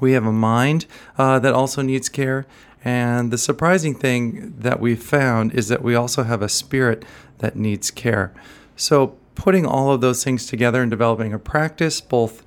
We 0.00 0.12
have 0.12 0.24
a 0.24 0.32
mind 0.32 0.86
uh, 1.18 1.38
that 1.40 1.52
also 1.52 1.82
needs 1.82 2.08
care. 2.08 2.46
And 2.84 3.30
the 3.30 3.38
surprising 3.38 3.94
thing 3.94 4.54
that 4.58 4.78
we 4.78 4.94
found 4.94 5.54
is 5.54 5.68
that 5.68 5.82
we 5.82 5.94
also 5.94 6.22
have 6.22 6.42
a 6.42 6.48
spirit 6.48 7.04
that 7.38 7.56
needs 7.56 7.90
care. 7.90 8.32
So, 8.76 9.16
putting 9.34 9.66
all 9.66 9.90
of 9.90 10.00
those 10.00 10.22
things 10.22 10.46
together 10.46 10.80
and 10.80 10.90
developing 10.90 11.32
a 11.32 11.38
practice, 11.38 12.00
both 12.00 12.43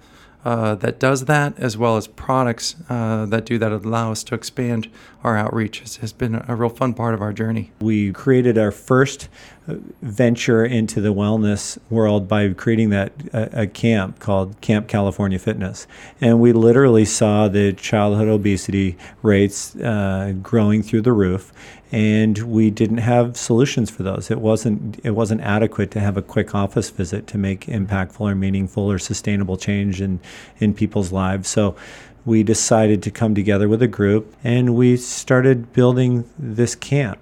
uh, 0.48 0.76
that 0.76 0.98
does 0.98 1.26
that, 1.26 1.60
as 1.60 1.76
well 1.78 1.98
as 1.98 2.08
products 2.08 2.78
uh, 2.88 3.26
that 3.26 3.44
do 3.46 3.58
that, 3.58 3.74
allow 3.74 4.14
us 4.14 4.24
to 4.24 4.34
expand 4.34 4.90
our 5.22 5.36
outreach, 5.36 5.82
has, 5.82 5.98
has 5.98 6.14
been 6.14 6.42
a 6.48 6.56
real 6.56 6.70
fun 6.70 6.94
part 6.94 7.14
of 7.14 7.22
our 7.22 7.34
journey. 7.34 7.72
We 7.82 8.14
created 8.14 8.58
our 8.58 8.72
first 8.72 9.28
uh, 9.68 9.76
venture 10.02 10.64
into 10.64 11.02
the 11.02 11.14
wellness 11.14 11.78
world 11.90 12.30
by 12.30 12.54
creating 12.54 12.92
that 12.92 13.12
a 13.34 13.68
camp 13.68 14.20
called 14.20 14.62
Camp 14.62 14.88
California 14.88 15.38
Fitness, 15.38 15.86
and 16.22 16.40
we 16.40 16.54
literally 16.54 17.04
saw 17.04 17.50
the 17.50 17.74
childhood 17.74 18.30
obesity 18.30 18.98
rates 19.22 19.76
uh, 19.76 20.34
growing 20.42 20.82
through 20.82 21.02
the 21.02 21.12
roof, 21.12 21.52
and 21.92 22.38
we 22.40 22.70
didn't 22.70 22.98
have 22.98 23.38
solutions 23.38 23.90
for 23.90 24.04
those. 24.04 24.30
It 24.30 24.42
wasn't 24.42 25.00
it 25.04 25.12
wasn't 25.12 25.42
adequate 25.42 25.92
to 25.92 26.00
have 26.00 26.18
a 26.18 26.22
quick 26.22 26.54
office 26.54 26.90
visit 26.90 27.28
to 27.28 27.38
make 27.38 27.62
impactful 27.68 28.22
or 28.22 28.36
meaningful 28.36 28.92
or 28.92 29.00
sustainable 29.00 29.58
change 29.58 30.02
in 30.02 30.20
in 30.60 30.74
people's 30.74 31.12
lives. 31.12 31.48
So 31.48 31.76
we 32.26 32.44
decided 32.44 33.02
to 33.04 33.12
come 33.12 33.34
together 33.34 33.70
with 33.70 33.82
a 33.82 33.88
group 33.88 34.36
and 34.44 34.76
we 34.76 34.98
started 34.98 35.72
building 35.72 36.30
this 36.38 36.76
camp 36.76 37.20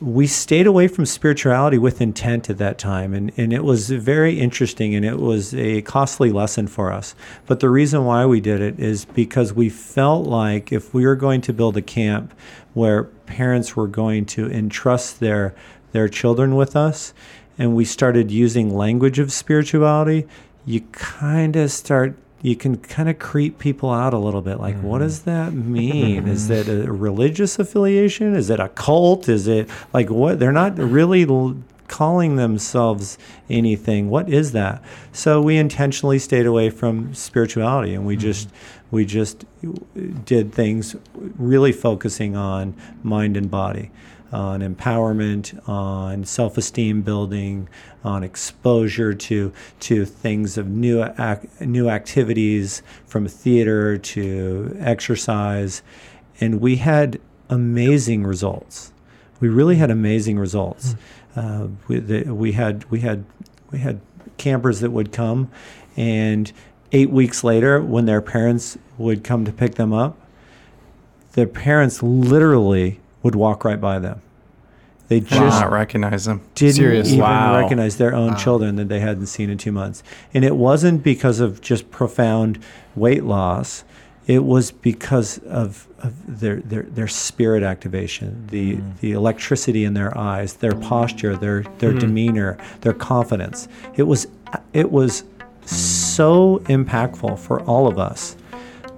we 0.00 0.26
stayed 0.26 0.66
away 0.66 0.88
from 0.88 1.04
spirituality 1.04 1.76
with 1.76 2.00
intent 2.00 2.48
at 2.48 2.56
that 2.56 2.78
time 2.78 3.12
and, 3.12 3.30
and 3.36 3.52
it 3.52 3.62
was 3.62 3.90
very 3.90 4.40
interesting 4.40 4.94
and 4.94 5.04
it 5.04 5.18
was 5.18 5.54
a 5.54 5.82
costly 5.82 6.32
lesson 6.32 6.66
for 6.66 6.90
us. 6.90 7.14
But 7.46 7.60
the 7.60 7.68
reason 7.68 8.06
why 8.06 8.24
we 8.24 8.40
did 8.40 8.62
it 8.62 8.80
is 8.80 9.04
because 9.04 9.52
we 9.52 9.68
felt 9.68 10.26
like 10.26 10.72
if 10.72 10.94
we 10.94 11.04
were 11.04 11.16
going 11.16 11.42
to 11.42 11.52
build 11.52 11.76
a 11.76 11.82
camp 11.82 12.32
where 12.72 13.04
parents 13.04 13.76
were 13.76 13.88
going 13.88 14.24
to 14.26 14.50
entrust 14.50 15.20
their 15.20 15.54
their 15.92 16.08
children 16.08 16.54
with 16.54 16.76
us 16.76 17.12
and 17.58 17.74
we 17.74 17.84
started 17.84 18.30
using 18.30 18.74
language 18.74 19.18
of 19.18 19.32
spirituality 19.32 20.26
you 20.64 20.80
kind 20.92 21.56
of 21.56 21.70
start 21.70 22.16
you 22.42 22.56
can 22.56 22.76
kind 22.76 23.08
of 23.08 23.18
creep 23.18 23.58
people 23.58 23.90
out 23.90 24.14
a 24.14 24.18
little 24.18 24.40
bit. 24.40 24.58
Like, 24.58 24.80
what 24.80 24.98
does 24.98 25.20
mm-hmm. 25.20 25.30
that 25.30 25.52
mean? 25.52 26.28
Is 26.28 26.48
that 26.48 26.68
a 26.68 26.90
religious 26.90 27.58
affiliation? 27.58 28.34
Is 28.34 28.50
it 28.50 28.60
a 28.60 28.68
cult? 28.68 29.28
Is 29.28 29.46
it 29.46 29.68
like 29.92 30.10
what? 30.10 30.38
They're 30.38 30.52
not 30.52 30.78
really 30.78 31.24
l- 31.24 31.56
calling 31.88 32.36
themselves 32.36 33.18
anything. 33.48 34.08
What 34.08 34.28
is 34.28 34.52
that? 34.52 34.82
So 35.12 35.42
we 35.42 35.56
intentionally 35.56 36.18
stayed 36.18 36.46
away 36.46 36.70
from 36.70 37.14
spirituality, 37.14 37.94
and 37.94 38.06
we 38.06 38.14
mm-hmm. 38.14 38.22
just 38.22 38.48
we 38.90 39.04
just 39.04 39.44
uh, 39.66 39.70
did 40.24 40.52
things 40.52 40.96
really 41.14 41.72
focusing 41.72 42.36
on 42.36 42.74
mind 43.02 43.36
and 43.36 43.50
body 43.50 43.90
on 44.32 44.60
empowerment, 44.60 45.68
on 45.68 46.24
self-esteem 46.24 47.02
building, 47.02 47.68
on 48.04 48.22
exposure 48.22 49.12
to 49.14 49.52
to 49.80 50.04
things 50.04 50.56
of 50.56 50.68
new 50.68 51.02
ac- 51.02 51.48
new 51.60 51.88
activities 51.88 52.82
from 53.06 53.26
theater 53.26 53.98
to 53.98 54.76
exercise, 54.80 55.82
and 56.40 56.60
we 56.60 56.76
had 56.76 57.20
amazing 57.48 58.24
results. 58.24 58.92
We 59.40 59.48
really 59.48 59.76
had 59.76 59.90
amazing 59.90 60.38
results. 60.38 60.94
Uh, 61.34 61.68
we, 61.88 61.98
the, 61.98 62.34
we 62.34 62.52
had 62.52 62.84
we 62.90 63.00
had 63.00 63.24
we 63.70 63.78
had 63.78 64.00
campers 64.36 64.80
that 64.80 64.90
would 64.90 65.12
come, 65.12 65.50
and 65.96 66.52
eight 66.92 67.10
weeks 67.10 67.44
later, 67.44 67.80
when 67.80 68.06
their 68.06 68.22
parents 68.22 68.78
would 68.98 69.24
come 69.24 69.44
to 69.44 69.52
pick 69.52 69.74
them 69.74 69.92
up, 69.92 70.16
their 71.32 71.46
parents 71.46 72.02
literally 72.02 73.00
would 73.22 73.34
walk 73.34 73.64
right 73.64 73.80
by 73.80 73.98
them. 73.98 74.20
They 75.08 75.18
Just 75.18 75.32
just 75.32 75.60
not 75.60 75.72
recognize 75.72 76.24
them. 76.26 76.40
didn't 76.54 76.76
Serious. 76.76 77.08
even 77.08 77.20
Wow. 77.20 77.58
recognize 77.58 77.96
their 77.96 78.14
own 78.14 78.36
children 78.36 78.76
that 78.76 78.88
they 78.88 79.00
hadn't 79.00 79.26
seen 79.26 79.50
in 79.50 79.58
two 79.58 79.72
months. 79.72 80.04
And 80.32 80.44
it 80.44 80.54
wasn't 80.54 81.02
because 81.02 81.40
of 81.40 81.60
just 81.60 81.90
profound 81.90 82.60
weight 82.94 83.24
loss. 83.24 83.82
It 84.28 84.44
was 84.44 84.70
because 84.70 85.38
of, 85.38 85.88
of 85.98 86.40
their, 86.40 86.60
their, 86.60 86.84
their 86.84 87.08
spirit 87.08 87.64
activation, 87.64 88.46
the, 88.52 88.76
mm. 88.76 89.00
the 89.00 89.10
electricity 89.10 89.84
in 89.84 89.94
their 89.94 90.16
eyes, 90.16 90.52
their 90.54 90.76
posture, 90.76 91.36
their, 91.36 91.64
their 91.78 91.92
mm. 91.92 91.98
demeanor, 91.98 92.56
their 92.82 92.92
confidence. 92.92 93.66
It 93.96 94.04
was, 94.04 94.28
it 94.72 94.92
was 94.92 95.24
so 95.66 96.60
impactful 96.66 97.36
for 97.40 97.62
all 97.62 97.88
of 97.88 97.98
us 97.98 98.36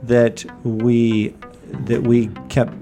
that 0.02 0.44
we, 0.62 1.34
that 1.86 2.02
we 2.02 2.28
kept 2.50 2.74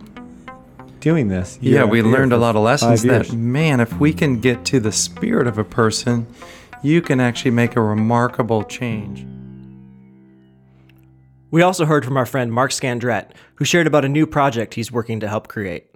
doing 1.00 1.28
this. 1.28 1.58
year 1.60 1.80
Yeah, 1.80 1.84
we 1.84 2.02
learned 2.02 2.32
a 2.32 2.36
lot 2.36 2.56
of 2.56 2.62
lessons 2.62 3.02
that, 3.02 3.32
man, 3.32 3.80
if 3.80 3.92
we 3.98 4.12
can 4.12 4.40
get 4.40 4.64
to 4.66 4.80
the 4.80 4.92
spirit 4.92 5.46
of 5.46 5.58
a 5.58 5.64
person, 5.64 6.26
you 6.82 7.02
can 7.02 7.20
actually 7.20 7.50
make 7.50 7.76
a 7.76 7.80
remarkable 7.80 8.64
change. 8.64 9.26
We 11.50 11.62
also 11.62 11.84
heard 11.84 12.04
from 12.04 12.16
our 12.16 12.26
friend 12.26 12.52
Mark 12.52 12.70
Scandrette, 12.70 13.30
who 13.56 13.64
shared 13.64 13.86
about 13.86 14.04
a 14.04 14.08
new 14.08 14.26
project 14.26 14.74
he's 14.74 14.92
working 14.92 15.20
to 15.20 15.28
help 15.28 15.48
create. 15.48 15.86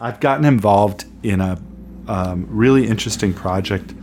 I've 0.00 0.20
gotten 0.20 0.44
involved 0.44 1.04
in 1.22 1.40
a 1.40 1.60
um, 2.08 2.46
really 2.48 2.86
interesting 2.86 3.34
project 3.34 3.94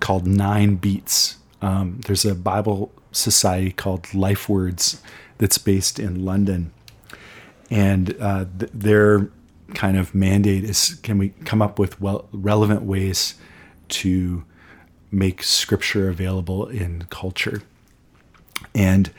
called 0.00 0.26
Nine 0.26 0.76
Beats. 0.76 1.38
Um, 1.62 2.00
there's 2.06 2.24
a 2.24 2.34
Bible 2.34 2.92
society 3.12 3.72
called 3.72 4.12
Life 4.14 4.48
Words 4.48 5.02
that's 5.38 5.58
based 5.58 5.98
in 5.98 6.24
London, 6.24 6.72
and 7.70 8.14
uh, 8.20 8.44
th- 8.58 8.70
their 8.74 9.30
kind 9.74 9.96
of 9.96 10.14
mandate 10.14 10.64
is: 10.64 10.98
can 11.02 11.18
we 11.18 11.30
come 11.44 11.62
up 11.62 11.78
with 11.78 12.00
well 12.00 12.28
relevant 12.32 12.82
ways 12.82 13.34
to 13.88 14.44
make 15.10 15.42
Scripture 15.42 16.08
available 16.08 16.66
in 16.66 17.04
culture? 17.10 17.62
And 18.74 19.10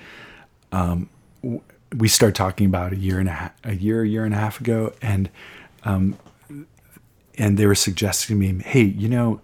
um, 0.72 1.10
we 1.96 2.08
started 2.08 2.36
talking 2.36 2.68
about 2.68 2.94
a 2.94 2.98
year 2.98 3.20
and 3.20 3.30
a 3.30 3.34
half, 3.34 3.54
a 3.64 3.76
year, 3.76 4.04
a 4.04 4.08
year 4.08 4.26
and 4.26 4.34
a 4.34 4.38
half 4.38 4.60
ago, 4.60 4.94
and 5.02 5.30
um, 5.84 6.18
and 7.38 7.58
they 7.58 7.66
were 7.66 7.76
suggesting 7.76 8.40
to 8.40 8.54
me, 8.54 8.64
hey, 8.64 8.84
you 8.84 9.08
know, 9.08 9.42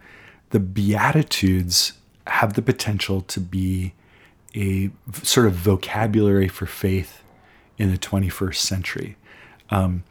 the 0.50 0.60
Beatitudes 0.60 1.94
have 2.28 2.54
the 2.54 2.62
potential 2.62 3.22
to 3.22 3.40
be 3.40 3.94
a 4.56 4.90
sort 5.24 5.48
of 5.48 5.54
vocabulary 5.54 6.48
for 6.48 6.66
faith 6.66 7.22
in 7.78 7.92
the 7.92 7.98
21st 7.98 8.56
century. 8.56 9.18
Um, 9.70 10.04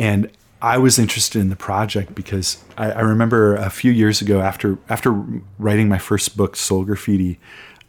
and 0.00 0.30
I 0.62 0.78
was 0.78 0.98
interested 0.98 1.40
in 1.40 1.50
the 1.50 1.56
project 1.56 2.14
because 2.14 2.64
I, 2.78 2.90
I 2.90 3.00
remember 3.00 3.54
a 3.54 3.68
few 3.68 3.92
years 3.92 4.22
ago, 4.22 4.40
after 4.40 4.78
after 4.88 5.12
writing 5.58 5.88
my 5.88 5.98
first 5.98 6.38
book, 6.38 6.56
Soul 6.56 6.84
Graffiti, 6.84 7.38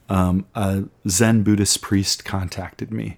um, 0.10 0.45
a 0.54 0.84
Zen 1.08 1.43
Buddhist 1.43 1.82
priest 1.82 2.26
contacted 2.26 2.91
me, 2.91 3.17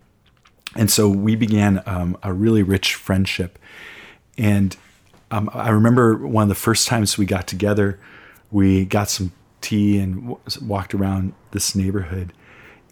and 0.76 0.92
so 0.92 1.10
we 1.10 1.36
began 1.36 1.82
um, 1.88 2.18
a 2.22 2.34
really 2.34 2.62
rich 2.62 2.94
friendship. 2.94 3.58
And 4.38 4.78
um, 5.32 5.50
I 5.54 5.70
remember 5.70 6.16
one 6.16 6.44
of 6.44 6.50
the 6.50 6.56
first 6.56 6.88
times 6.88 7.18
we 7.18 7.26
got 7.26 7.48
together, 7.48 8.00
we 8.52 8.86
got 8.86 9.10
some 9.10 9.32
tea 9.62 9.98
and 9.98 10.22
w- 10.22 10.40
walked 10.62 10.94
around 10.94 11.34
this 11.50 11.76
neighborhood, 11.76 12.32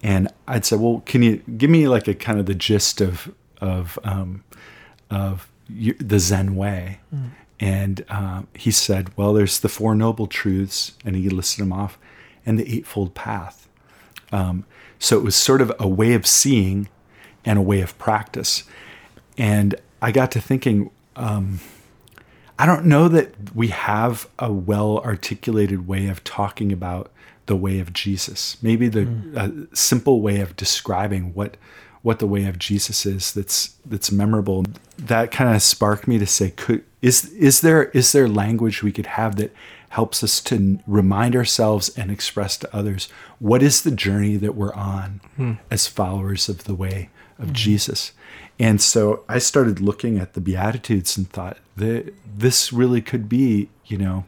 and 0.02 0.30
I'd 0.48 0.66
say, 0.66 0.78
"Well, 0.78 1.04
can 1.06 1.22
you 1.22 1.44
give 1.58 1.70
me 1.70 1.88
like 1.88 2.08
a 2.08 2.16
kind 2.16 2.40
of 2.40 2.48
the 2.48 2.56
gist 2.56 3.02
of 3.02 3.32
of 3.60 4.00
um, 4.04 4.44
of 5.12 5.51
you, 5.73 5.93
the 5.93 6.19
Zen 6.19 6.55
way?" 6.55 6.99
And 7.60 8.05
um, 8.10 8.47
he 8.55 8.71
said, 8.71 9.15
"Well, 9.17 9.34
there's 9.34 9.60
the 9.60 9.69
four 9.69 9.95
noble 9.95 10.27
truths," 10.27 10.93
and 11.05 11.15
he 11.15 11.29
listed 11.29 11.62
them 11.62 11.73
off, 11.73 11.97
and 12.45 12.60
the 12.60 12.75
eightfold 12.75 13.13
path. 13.13 13.67
Um, 14.31 14.65
so 14.99 15.17
it 15.17 15.23
was 15.23 15.36
sort 15.36 15.62
of 15.62 15.71
a 15.79 15.88
way 15.88 16.13
of 16.13 16.25
seeing 16.25 16.88
and 17.43 17.57
a 17.57 17.62
way 17.62 17.81
of 17.81 17.97
practice. 17.97 18.63
And 19.38 19.75
I 20.01 20.12
got 20.12 20.31
to 20.31 20.41
thinking, 20.41 20.91
um, 21.15 21.60
I 22.57 22.65
don't 22.65 22.86
know 22.86 23.07
that 23.07 23.55
we 23.55 23.69
have 23.69 24.29
a 24.38 24.51
well 24.51 24.99
articulated 24.99 25.88
way 25.88 26.07
of 26.07 26.23
talking 26.23 26.71
about 26.71 27.12
the 27.47 27.55
way 27.55 27.79
of 27.79 27.91
Jesus. 27.93 28.57
Maybe 28.62 28.88
the 28.88 29.07
a 29.36 29.75
simple 29.75 30.21
way 30.21 30.39
of 30.41 30.55
describing 30.55 31.34
what 31.34 31.57
what 32.02 32.20
the 32.20 32.28
way 32.28 32.46
of 32.46 32.58
Jesus 32.58 33.06
is 33.06 33.32
that's 33.34 33.76
that's 33.86 34.12
memorable. 34.12 34.66
That 34.98 35.32
kind 35.32 35.56
of 35.56 35.62
sparked 35.62 36.08
me 36.08 36.18
to 36.20 36.26
say, 36.26 36.52
could 36.52 36.84
is 37.02 37.26
is 37.34 37.62
there 37.62 37.86
is 37.86 38.12
there 38.12 38.28
language 38.28 38.84
we 38.84 38.92
could 38.92 39.08
have 39.08 39.36
that 39.38 39.54
helps 39.90 40.24
us 40.24 40.40
to 40.42 40.80
remind 40.88 41.36
ourselves 41.36 41.90
and 41.98 42.10
express 42.10 42.56
to 42.58 42.76
others 42.76 43.10
what 43.40 43.62
is 43.62 43.82
the 43.82 43.92
journey 43.92 44.38
that 44.38 44.56
we're 44.56 44.74
on 44.74 45.20
as 45.70 45.86
followers 45.86 46.48
of 46.48 46.64
the 46.64 46.74
way 46.74 47.10
of 47.38 47.52
Jesus. 47.54 48.14
And 48.58 48.80
so 48.82 49.24
I 49.28 49.40
started 49.40 49.82
looking 49.82 50.18
at 50.18 50.34
the 50.34 50.40
Beatitudes 50.40 51.18
and 51.18 51.30
thought 51.30 51.58
that 51.76 52.14
this 52.38 52.72
really 52.72 53.02
could 53.02 53.28
be, 53.28 53.70
you 53.86 53.98
know, 53.98 54.24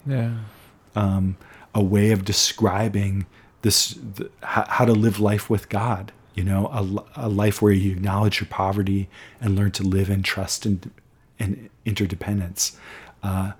um, 0.95 1.37
a 1.73 1.81
way 1.81 2.11
of 2.11 2.25
describing 2.25 3.25
this, 3.61 3.91
the, 3.91 4.29
how, 4.41 4.65
how 4.67 4.85
to 4.85 4.93
live 4.93 5.19
life 5.19 5.49
with 5.49 5.69
God. 5.69 6.11
You 6.33 6.43
know, 6.43 6.67
a, 7.15 7.27
a 7.27 7.29
life 7.29 7.61
where 7.61 7.73
you 7.73 7.91
acknowledge 7.91 8.39
your 8.39 8.47
poverty 8.47 9.07
and 9.39 9.55
learn 9.55 9.71
to 9.71 9.83
live 9.83 10.09
in 10.09 10.23
trust 10.23 10.65
and, 10.65 10.89
and 11.39 11.69
interdependence. 11.85 12.77
Uh, 13.21 13.51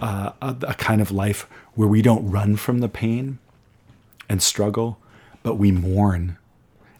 uh, 0.00 0.32
a, 0.40 0.56
a 0.62 0.74
kind 0.74 1.00
of 1.00 1.10
life 1.10 1.46
where 1.74 1.88
we 1.88 2.02
don't 2.02 2.30
run 2.30 2.56
from 2.56 2.78
the 2.78 2.88
pain 2.88 3.38
and 4.28 4.42
struggle, 4.42 4.98
but 5.42 5.56
we 5.56 5.70
mourn 5.72 6.38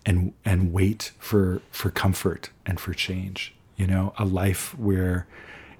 and 0.04 0.32
and 0.44 0.72
wait 0.72 1.12
for 1.18 1.62
for 1.70 1.90
comfort 1.90 2.50
and 2.66 2.80
for 2.80 2.92
change. 2.92 3.54
You 3.76 3.86
know, 3.86 4.12
a 4.18 4.24
life 4.24 4.78
where 4.78 5.26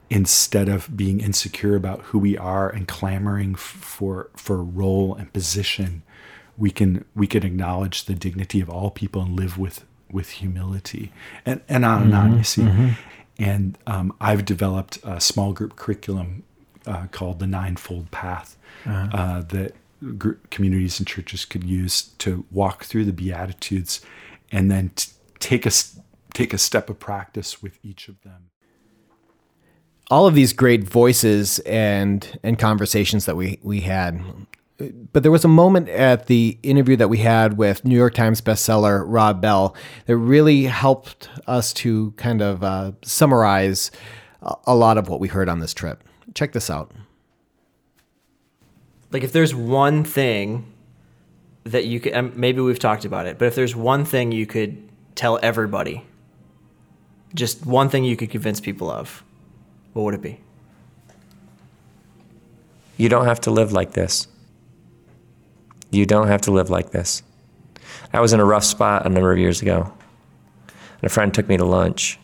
instead 0.09 0.69
of 0.69 0.97
being 0.97 1.21
insecure 1.21 1.77
about 1.77 2.01
who 2.07 2.19
we 2.19 2.37
are 2.37 2.69
and 2.69 2.89
clamoring 2.89 3.55
for 3.55 4.31
for 4.37 4.63
role 4.63 5.15
and 5.15 5.33
position, 5.33 6.03
we 6.61 6.71
can 6.71 7.05
we 7.15 7.27
can 7.27 7.43
acknowledge 7.45 8.05
the 8.05 8.15
dignity 8.15 8.61
of 8.61 8.69
all 8.71 8.91
people 8.91 9.23
and 9.23 9.35
live 9.35 9.59
with 9.59 9.85
with 10.13 10.29
humility 10.43 11.11
and 11.47 11.61
and 11.69 11.85
on 11.85 12.03
and 12.05 12.15
on. 12.15 12.37
You 12.39 12.45
see, 12.45 12.69
and 13.39 13.77
um, 13.87 14.13
I've 14.21 14.45
developed 14.45 14.99
a 15.03 15.21
small 15.21 15.53
group 15.53 15.75
curriculum 15.77 16.43
uh, 16.87 17.07
called 17.11 17.39
the 17.39 17.47
Ninefold 17.47 18.11
Path 18.11 18.57
uh, 18.87 19.41
that 19.55 19.75
gr- 20.19 20.39
communities 20.51 20.99
and 21.01 21.07
churches 21.09 21.45
could 21.45 21.65
use 21.65 22.03
to 22.19 22.45
walk 22.51 22.85
through 22.85 23.05
the 23.07 23.13
Beatitudes 23.13 24.01
and 24.53 24.71
then 24.71 24.91
t- 24.97 25.13
take 25.39 25.65
a 25.67 25.69
s- 25.79 25.99
take 26.35 26.53
a 26.55 26.59
step 26.59 26.91
of 26.91 26.99
practice 26.99 27.63
with 27.63 27.79
each 27.83 28.09
of 28.09 28.21
them. 28.23 28.51
all 30.11 30.27
of 30.27 30.35
these 30.35 30.53
great 30.53 30.85
voices 30.85 31.59
and 31.61 32.39
and 32.43 32.59
conversations 32.59 33.25
that 33.27 33.37
we 33.37 33.59
we 33.63 33.81
had. 33.81 34.21
But 35.13 35.23
there 35.23 35.33
was 35.33 35.45
a 35.45 35.49
moment 35.49 35.89
at 35.89 36.27
the 36.27 36.59
interview 36.63 36.97
that 36.97 37.09
we 37.09 37.19
had 37.19 37.59
with 37.59 37.85
New 37.85 37.97
York 37.97 38.15
Times 38.15 38.41
bestseller 38.41 39.05
Rob 39.07 39.41
Bell 39.41 39.75
that 40.07 40.17
really 40.17 40.65
helped 40.65 41.29
us 41.47 41.73
to 41.75 42.13
kind 42.13 42.41
of 42.43 42.63
uh, 42.65 42.93
summarize 43.03 43.91
a, 44.43 44.55
a 44.69 44.75
lot 44.75 44.97
of 44.99 45.09
what 45.09 45.21
we 45.21 45.29
heard 45.29 45.49
on 45.49 45.61
this 45.61 45.75
trip. 45.75 46.03
Check 46.35 46.53
this 46.53 46.71
out. 46.71 46.93
like 49.13 49.25
if 49.25 49.33
there's 49.33 49.55
one 49.55 50.05
thing 50.05 50.65
that 51.65 51.85
you 51.85 52.01
could 52.01 52.15
um, 52.15 52.33
maybe 52.37 52.61
we've 52.61 52.79
talked 52.79 53.05
about 53.05 53.27
it 53.27 53.39
but 53.39 53.47
if 53.47 53.55
there's 53.55 53.77
one 53.77 54.05
thing 54.05 54.33
you 54.33 54.47
could 54.47 54.89
tell 55.15 55.39
everybody 55.43 56.05
just 57.35 57.67
one 57.67 57.89
thing 57.89 58.05
you 58.05 58.17
could 58.17 58.31
convince 58.31 58.61
people 58.61 58.91
of 58.91 59.23
what 59.93 60.05
would 60.05 60.15
it 60.15 60.23
be 60.23 60.39
You 62.97 63.09
don't 63.09 63.25
have 63.27 63.41
to 63.43 63.51
live 63.51 63.73
like 63.73 63.93
this. 63.93 64.29
You 65.91 66.07
don't 66.07 66.29
have 66.29 66.43
to 66.43 66.51
live 66.51 66.71
like 66.71 66.91
this. 66.91 67.23
I 68.13 68.21
was 68.21 68.33
in 68.33 68.41
a 68.41 68.45
rough 68.45 68.65
spot 68.65 69.07
a 69.07 69.09
number 69.09 69.33
of 69.33 69.39
years 69.39 69.63
ago. 69.63 69.93
And 70.69 71.05
a 71.05 71.09
friend 71.09 71.33
took 71.33 71.49
me 71.49 71.57
to 71.57 71.65
lunch. 71.65 72.19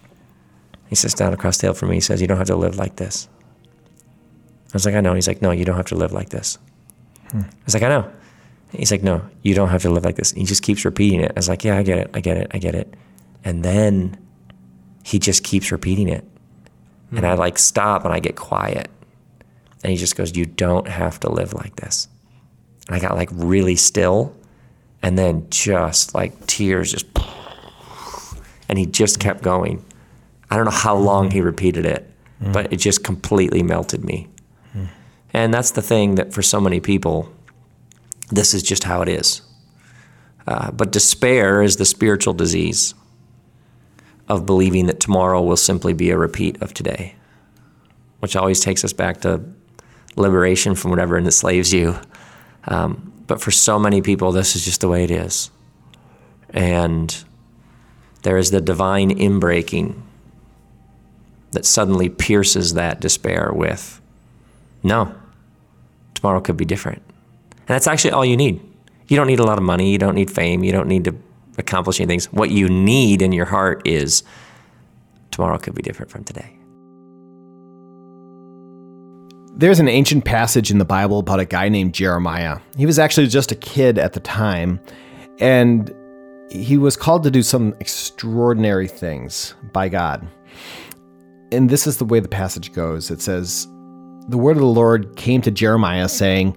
He 0.88 0.94
sits 0.94 1.14
down 1.14 1.32
across 1.32 1.58
the 1.58 1.68
hill 1.68 1.74
from 1.74 1.90
me. 1.90 1.96
He 1.96 2.00
says, 2.00 2.20
You 2.20 2.26
don't 2.26 2.38
have 2.38 2.46
to 2.48 2.56
live 2.56 2.76
like 2.76 2.96
this. 2.96 3.28
I 4.68 4.72
was 4.72 4.84
like, 4.84 4.94
I 4.94 5.00
know. 5.00 5.14
He's 5.14 5.28
like, 5.28 5.42
No, 5.42 5.50
you 5.50 5.64
don't 5.64 5.76
have 5.76 5.86
to 5.86 5.94
live 5.96 6.12
like 6.12 6.28
this. 6.28 6.58
Hmm. 7.30 7.40
I 7.40 7.64
was 7.64 7.74
like, 7.74 7.82
I 7.82 7.88
know. 7.88 8.10
He's 8.72 8.90
like, 8.90 9.02
No, 9.02 9.22
you 9.42 9.54
don't 9.54 9.68
have 9.68 9.82
to 9.82 9.90
live 9.90 10.04
like 10.04 10.16
this. 10.16 10.32
he 10.32 10.44
just 10.44 10.62
keeps 10.62 10.84
repeating 10.84 11.20
it. 11.20 11.30
I 11.30 11.38
was 11.38 11.48
like, 11.48 11.64
Yeah, 11.64 11.76
I 11.76 11.82
get 11.82 11.98
it. 11.98 12.10
I 12.14 12.20
get 12.20 12.36
it. 12.36 12.50
I 12.52 12.58
get 12.58 12.74
it. 12.74 12.94
And 13.44 13.64
then 13.64 14.18
he 15.02 15.18
just 15.18 15.44
keeps 15.44 15.72
repeating 15.72 16.08
it. 16.08 16.24
And 17.10 17.20
hmm. 17.20 17.24
I 17.24 17.34
like 17.34 17.58
stop 17.58 18.04
and 18.04 18.12
I 18.12 18.20
get 18.20 18.36
quiet. 18.36 18.88
And 19.82 19.90
he 19.90 19.96
just 19.96 20.16
goes, 20.16 20.36
You 20.36 20.46
don't 20.46 20.88
have 20.88 21.18
to 21.20 21.30
live 21.30 21.52
like 21.52 21.76
this. 21.76 22.08
And 22.86 22.96
I 22.96 23.00
got 23.00 23.16
like 23.16 23.30
really 23.32 23.76
still. 23.76 24.34
And 25.02 25.18
then 25.18 25.46
just 25.50 26.14
like 26.14 26.46
tears 26.46 26.92
just. 26.92 27.06
And 28.68 28.80
he 28.80 28.84
just 28.84 29.20
kept 29.20 29.42
going. 29.42 29.84
I 30.50 30.56
don't 30.56 30.64
know 30.64 30.72
how 30.72 30.96
long 30.96 31.30
he 31.30 31.40
repeated 31.40 31.86
it, 31.86 32.10
but 32.40 32.72
it 32.72 32.78
just 32.78 33.04
completely 33.04 33.62
melted 33.62 34.04
me. 34.04 34.26
And 35.36 35.52
that's 35.52 35.72
the 35.72 35.82
thing 35.82 36.14
that 36.14 36.32
for 36.32 36.40
so 36.40 36.60
many 36.60 36.80
people, 36.80 37.30
this 38.30 38.54
is 38.54 38.62
just 38.62 38.84
how 38.84 39.02
it 39.02 39.08
is. 39.08 39.42
Uh, 40.46 40.70
but 40.70 40.92
despair 40.92 41.60
is 41.62 41.76
the 41.76 41.84
spiritual 41.84 42.32
disease 42.32 42.94
of 44.28 44.46
believing 44.46 44.86
that 44.86 44.98
tomorrow 44.98 45.42
will 45.42 45.58
simply 45.58 45.92
be 45.92 46.08
a 46.08 46.16
repeat 46.16 46.60
of 46.62 46.72
today, 46.72 47.16
which 48.20 48.34
always 48.34 48.60
takes 48.60 48.82
us 48.82 48.94
back 48.94 49.20
to 49.20 49.42
liberation 50.16 50.74
from 50.74 50.90
whatever 50.90 51.18
enslaves 51.18 51.70
you. 51.72 51.96
Um, 52.66 53.12
but 53.26 53.40
for 53.40 53.50
so 53.50 53.78
many 53.78 54.02
people, 54.02 54.32
this 54.32 54.56
is 54.56 54.64
just 54.64 54.80
the 54.80 54.88
way 54.88 55.04
it 55.04 55.10
is. 55.10 55.50
And 56.50 57.24
there 58.22 58.36
is 58.36 58.50
the 58.50 58.60
divine 58.60 59.10
inbreaking 59.10 60.00
that 61.52 61.64
suddenly 61.64 62.08
pierces 62.08 62.74
that 62.74 63.00
despair 63.00 63.52
with, 63.52 64.00
no, 64.82 65.14
tomorrow 66.14 66.40
could 66.40 66.56
be 66.56 66.64
different. 66.64 67.02
And 67.50 67.68
that's 67.68 67.86
actually 67.86 68.12
all 68.12 68.24
you 68.24 68.36
need. 68.36 68.60
You 69.08 69.16
don't 69.16 69.26
need 69.26 69.38
a 69.38 69.44
lot 69.44 69.58
of 69.58 69.64
money. 69.64 69.90
You 69.90 69.98
don't 69.98 70.14
need 70.14 70.30
fame. 70.30 70.64
You 70.64 70.72
don't 70.72 70.88
need 70.88 71.04
to 71.04 71.14
accomplish 71.58 72.00
any 72.00 72.06
things. 72.06 72.26
What 72.32 72.50
you 72.50 72.68
need 72.68 73.22
in 73.22 73.32
your 73.32 73.46
heart 73.46 73.82
is 73.86 74.22
tomorrow 75.30 75.58
could 75.58 75.74
be 75.74 75.82
different 75.82 76.10
from 76.10 76.24
today. 76.24 76.55
There's 79.58 79.80
an 79.80 79.88
ancient 79.88 80.26
passage 80.26 80.70
in 80.70 80.76
the 80.76 80.84
Bible 80.84 81.18
about 81.18 81.40
a 81.40 81.46
guy 81.46 81.70
named 81.70 81.94
Jeremiah. 81.94 82.58
He 82.76 82.84
was 82.84 82.98
actually 82.98 83.28
just 83.28 83.52
a 83.52 83.54
kid 83.54 83.98
at 83.98 84.12
the 84.12 84.20
time, 84.20 84.78
and 85.40 85.94
he 86.50 86.76
was 86.76 86.94
called 86.94 87.22
to 87.22 87.30
do 87.30 87.42
some 87.42 87.74
extraordinary 87.80 88.86
things 88.86 89.54
by 89.72 89.88
God. 89.88 90.28
And 91.52 91.70
this 91.70 91.86
is 91.86 91.96
the 91.96 92.04
way 92.04 92.20
the 92.20 92.28
passage 92.28 92.74
goes 92.74 93.10
it 93.10 93.22
says, 93.22 93.66
The 94.28 94.36
word 94.36 94.58
of 94.58 94.62
the 94.62 94.66
Lord 94.66 95.16
came 95.16 95.40
to 95.40 95.50
Jeremiah, 95.50 96.10
saying, 96.10 96.54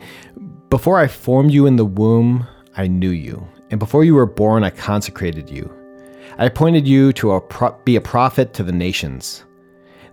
Before 0.69 0.99
I 0.99 1.07
formed 1.07 1.51
you 1.51 1.67
in 1.67 1.77
the 1.77 1.85
womb, 1.85 2.45
I 2.75 2.87
knew 2.87 3.11
you, 3.11 3.47
and 3.69 3.79
before 3.79 4.03
you 4.03 4.15
were 4.15 4.25
born, 4.25 4.65
I 4.65 4.71
consecrated 4.71 5.49
you. 5.49 5.73
I 6.37 6.47
appointed 6.47 6.85
you 6.85 7.13
to 7.13 7.31
a 7.31 7.39
pro- 7.39 7.77
be 7.85 7.95
a 7.95 8.01
prophet 8.01 8.53
to 8.55 8.63
the 8.63 8.73
nations. 8.73 9.45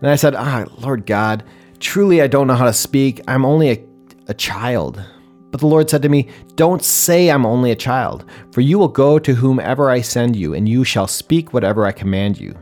And 0.00 0.08
I 0.08 0.14
said, 0.14 0.36
Ah, 0.36 0.66
Lord 0.78 1.04
God, 1.04 1.42
truly 1.78 2.22
I 2.22 2.26
don't 2.26 2.46
know 2.46 2.54
how 2.54 2.64
to 2.64 2.72
speak. 2.72 3.20
I'm 3.28 3.44
only 3.44 3.70
a, 3.70 3.84
a 4.28 4.34
child. 4.34 5.02
But 5.50 5.60
the 5.60 5.66
Lord 5.66 5.88
said 5.88 6.02
to 6.02 6.08
me, 6.08 6.28
Don't 6.54 6.82
say 6.82 7.30
I'm 7.30 7.46
only 7.46 7.70
a 7.70 7.76
child, 7.76 8.24
for 8.52 8.60
you 8.60 8.78
will 8.78 8.88
go 8.88 9.18
to 9.18 9.34
whomever 9.34 9.90
I 9.90 10.00
send 10.00 10.36
you, 10.36 10.54
and 10.54 10.68
you 10.68 10.84
shall 10.84 11.06
speak 11.06 11.52
whatever 11.52 11.86
I 11.86 11.92
command 11.92 12.38
you. 12.38 12.54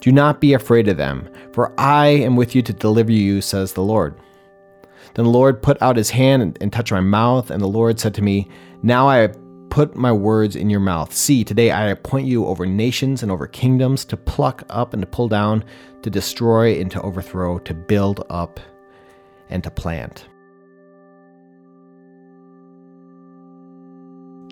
Do 0.00 0.12
not 0.12 0.40
be 0.40 0.52
afraid 0.52 0.88
of 0.88 0.96
them, 0.96 1.28
for 1.52 1.74
I 1.78 2.08
am 2.08 2.36
with 2.36 2.54
you 2.54 2.62
to 2.62 2.72
deliver 2.72 3.12
you, 3.12 3.40
says 3.40 3.72
the 3.72 3.82
Lord. 3.82 4.14
Then 5.14 5.24
the 5.24 5.30
Lord 5.30 5.62
put 5.62 5.80
out 5.82 5.96
his 5.96 6.10
hand 6.10 6.42
and, 6.42 6.58
and 6.60 6.72
touched 6.72 6.92
my 6.92 7.00
mouth, 7.00 7.50
and 7.50 7.60
the 7.60 7.66
Lord 7.66 7.98
said 7.98 8.14
to 8.14 8.22
me, 8.22 8.48
Now 8.82 9.08
I 9.08 9.28
put 9.70 9.94
my 9.96 10.12
words 10.12 10.56
in 10.56 10.68
your 10.68 10.80
mouth. 10.80 11.14
See, 11.14 11.44
today 11.44 11.70
I 11.70 11.88
appoint 11.88 12.26
you 12.26 12.44
over 12.46 12.66
nations 12.66 13.22
and 13.22 13.32
over 13.32 13.46
kingdoms 13.46 14.04
to 14.06 14.16
pluck 14.16 14.64
up 14.68 14.92
and 14.92 15.02
to 15.02 15.06
pull 15.06 15.28
down, 15.28 15.64
to 16.02 16.10
destroy 16.10 16.80
and 16.80 16.90
to 16.90 17.00
overthrow, 17.02 17.58
to 17.60 17.72
build 17.72 18.26
up 18.28 18.60
and 19.48 19.62
to 19.64 19.70
plant. 19.70 20.26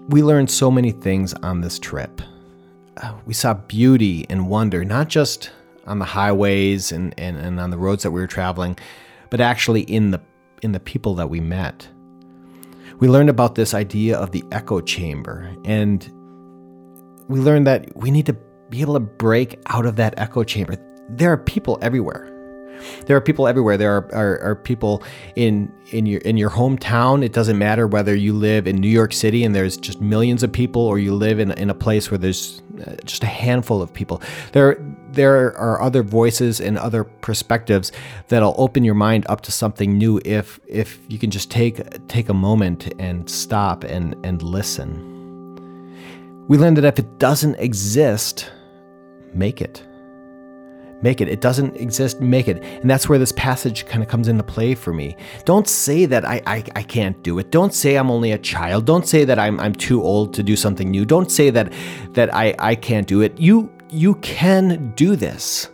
We 0.09 0.23
learned 0.23 0.51
so 0.51 0.71
many 0.71 0.93
things 0.93 1.35
on 1.35 1.61
this 1.61 1.79
trip. 1.79 2.23
Uh, 2.97 3.13
We 3.27 3.35
saw 3.35 3.55
beauty 3.55 4.25
and 4.31 4.49
wonder, 4.49 4.85
not 4.85 5.09
just 5.09 5.51
on 5.87 5.99
the 5.99 6.05
highways 6.05 6.93
and, 6.93 7.13
and, 7.19 7.37
and 7.37 7.61
on 7.61 7.71
the 7.71 7.79
roads 7.79 8.05
that 8.05 8.11
we 8.13 8.21
were 8.21 8.27
traveling, 8.27 8.79
but 9.31 9.41
actually 9.41 9.83
in 9.83 10.11
the 10.11 10.21
in 10.63 10.73
the 10.73 10.81
people 10.81 11.15
that 11.15 11.31
we 11.31 11.41
met. 11.41 11.89
We 12.99 13.09
learned 13.09 13.31
about 13.31 13.55
this 13.55 13.75
idea 13.75 14.19
of 14.19 14.33
the 14.33 14.45
echo 14.51 14.81
chamber, 14.81 15.55
and 15.65 16.03
we 17.29 17.39
learned 17.39 17.67
that 17.67 17.97
we 17.97 18.11
need 18.11 18.27
to 18.27 18.37
be 18.71 18.81
able 18.81 18.95
to 18.95 19.01
break 19.01 19.61
out 19.67 19.87
of 19.87 19.97
that 19.97 20.15
echo 20.19 20.43
chamber. 20.43 20.77
There 21.09 21.31
are 21.31 21.37
people 21.37 21.79
everywhere. 21.81 22.35
There 23.07 23.17
are 23.17 23.21
people 23.21 23.47
everywhere. 23.47 23.77
There 23.77 23.97
are, 23.97 24.15
are, 24.15 24.41
are 24.41 24.57
people 24.57 25.03
in 25.37 25.73
in 25.91 26.07
your 26.07 26.21
in 26.23 26.37
your 26.37 26.51
hometown. 26.51 27.25
It 27.25 27.33
doesn't 27.33 27.59
matter 27.59 27.87
whether 27.87 28.15
you 28.15 28.33
live 28.33 28.67
in 28.67 28.77
New 28.77 28.89
York 28.89 29.13
City 29.13 29.45
and 29.45 29.55
there's 29.55 29.77
just 29.77 30.01
millions 30.01 30.43
of 30.43 30.53
people, 30.53 30.83
or 30.83 30.99
you 30.99 31.15
live 31.15 31.39
in, 31.39 31.53
in 31.53 31.71
a 31.71 31.75
place 31.75 32.11
where 32.11 32.19
there's 32.19 32.63
uh, 32.87 32.97
just 33.05 33.23
a 33.23 33.27
handful 33.27 33.83
of 33.83 33.93
people. 33.93 34.23
There 34.53 34.77
there 35.13 35.57
are 35.57 35.81
other 35.81 36.03
voices 36.03 36.61
and 36.61 36.79
other 36.79 37.05
perspectives 37.05 37.93
that'll 38.29 38.55
open 38.59 38.85
your 38.85 38.95
mind 38.95 39.27
up 39.29 39.41
to 39.43 39.53
something 39.53 39.97
new 39.97 40.21
if 40.25 40.61
if 40.67 40.99
you 41.09 41.19
can 41.19 41.31
just 41.31 41.51
take 41.51 41.81
take 42.09 42.29
a 42.29 42.35
moment 42.35 42.93
and 42.99 43.29
stop 43.29 43.85
and 43.85 44.15
and 44.25 44.43
listen. 44.43 45.17
We 46.49 46.57
learned 46.57 46.79
that 46.79 46.85
if 46.85 46.99
it 46.99 47.19
doesn't 47.19 47.57
exist, 47.57 48.51
make 49.35 49.61
it 49.61 49.83
make 51.03 51.21
it. 51.21 51.29
It 51.29 51.41
doesn't 51.41 51.77
exist, 51.77 52.21
make 52.21 52.49
it. 52.49 52.63
And 52.63 52.91
that's 52.91 53.09
where 53.09 53.19
this 53.19 53.33
passage 53.33 53.87
kind 53.87 54.03
of 54.03 54.09
comes 54.09 54.29
into 54.29 54.43
play 54.43 54.75
for 54.75 54.93
me. 54.93 55.17
Don't 55.45 55.69
say 55.69 56.07
that 56.07 56.25
I, 56.25 56.43
I, 56.47 56.65
I 56.75 56.83
can't 56.83 57.21
do 57.23 57.39
it. 57.39 57.51
Don't 57.51 57.75
say 57.75 57.97
I'm 57.97 58.11
only 58.11 58.33
a 58.33 58.39
child. 58.39 58.87
Don't 58.87 59.07
say 59.07 59.25
that 59.25 59.39
I'm, 59.39 59.61
I'm 59.61 59.75
too 59.75 60.03
old 60.03 60.35
to 60.35 60.43
do 60.43 60.57
something 60.57 60.91
new. 60.91 61.05
Don't 61.05 61.31
say 61.31 61.51
that, 61.51 61.73
that 62.13 62.35
I, 62.35 62.55
I 62.59 62.75
can't 62.75 63.07
do 63.07 63.21
it. 63.21 63.39
You, 63.39 63.71
you 63.91 64.17
can 64.17 64.93
do 64.95 65.17
this. 65.17 65.69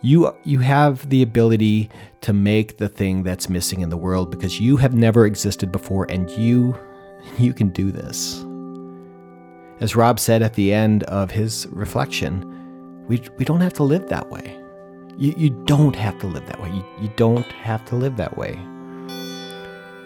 You, 0.00 0.34
you 0.44 0.58
have 0.60 1.08
the 1.08 1.22
ability 1.22 1.90
to 2.22 2.32
make 2.32 2.78
the 2.78 2.88
thing 2.88 3.22
that's 3.22 3.48
missing 3.48 3.80
in 3.80 3.88
the 3.88 3.96
world 3.96 4.30
because 4.30 4.60
you 4.60 4.76
have 4.76 4.94
never 4.94 5.26
existed 5.26 5.72
before 5.72 6.10
and 6.10 6.30
you, 6.30 6.78
you 7.38 7.54
can 7.54 7.70
do 7.70 7.90
this. 7.90 8.44
As 9.80 9.96
Rob 9.96 10.20
said 10.20 10.42
at 10.42 10.54
the 10.54 10.72
end 10.72 11.04
of 11.04 11.30
his 11.30 11.66
reflection, 11.70 12.50
we, 13.06 13.22
we 13.38 13.44
don't 13.44 13.60
have 13.60 13.74
to 13.74 13.82
live 13.82 14.08
that 14.08 14.30
way. 14.30 14.58
You, 15.16 15.34
you 15.36 15.50
don't 15.66 15.96
have 15.96 16.18
to 16.20 16.26
live 16.26 16.46
that 16.46 16.60
way. 16.60 16.70
You, 16.70 16.84
you 17.00 17.12
don't 17.16 17.46
have 17.52 17.84
to 17.86 17.96
live 17.96 18.16
that 18.16 18.36
way. 18.36 18.58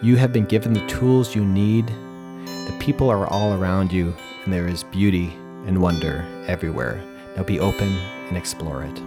You 0.01 0.15
have 0.15 0.31
been 0.31 0.45
given 0.45 0.73
the 0.73 0.85
tools 0.87 1.35
you 1.35 1.45
need. 1.45 1.87
The 1.87 2.75
people 2.79 3.09
are 3.09 3.27
all 3.27 3.53
around 3.53 3.91
you, 3.91 4.15
and 4.43 4.53
there 4.53 4.67
is 4.67 4.83
beauty 4.85 5.37
and 5.69 5.83
wonder 5.83 6.25
everywhere. 6.47 6.99
Now 7.37 7.43
be 7.43 7.59
open 7.59 7.95
and 8.27 8.35
explore 8.35 8.83
it. 8.83 8.99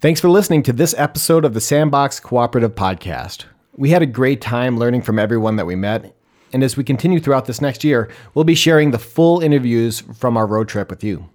Thanks 0.00 0.20
for 0.20 0.30
listening 0.30 0.62
to 0.62 0.72
this 0.72 0.94
episode 0.96 1.44
of 1.44 1.52
the 1.52 1.60
Sandbox 1.60 2.20
Cooperative 2.20 2.74
Podcast. 2.74 3.44
We 3.76 3.90
had 3.90 4.00
a 4.00 4.06
great 4.06 4.40
time 4.40 4.78
learning 4.78 5.02
from 5.02 5.18
everyone 5.18 5.56
that 5.56 5.66
we 5.66 5.76
met, 5.76 6.16
and 6.52 6.62
as 6.62 6.76
we 6.76 6.84
continue 6.84 7.20
throughout 7.20 7.44
this 7.44 7.60
next 7.60 7.84
year, 7.84 8.10
we'll 8.32 8.44
be 8.44 8.54
sharing 8.54 8.92
the 8.92 8.98
full 8.98 9.40
interviews 9.40 10.00
from 10.00 10.36
our 10.38 10.46
road 10.46 10.68
trip 10.68 10.88
with 10.88 11.04
you. 11.04 11.28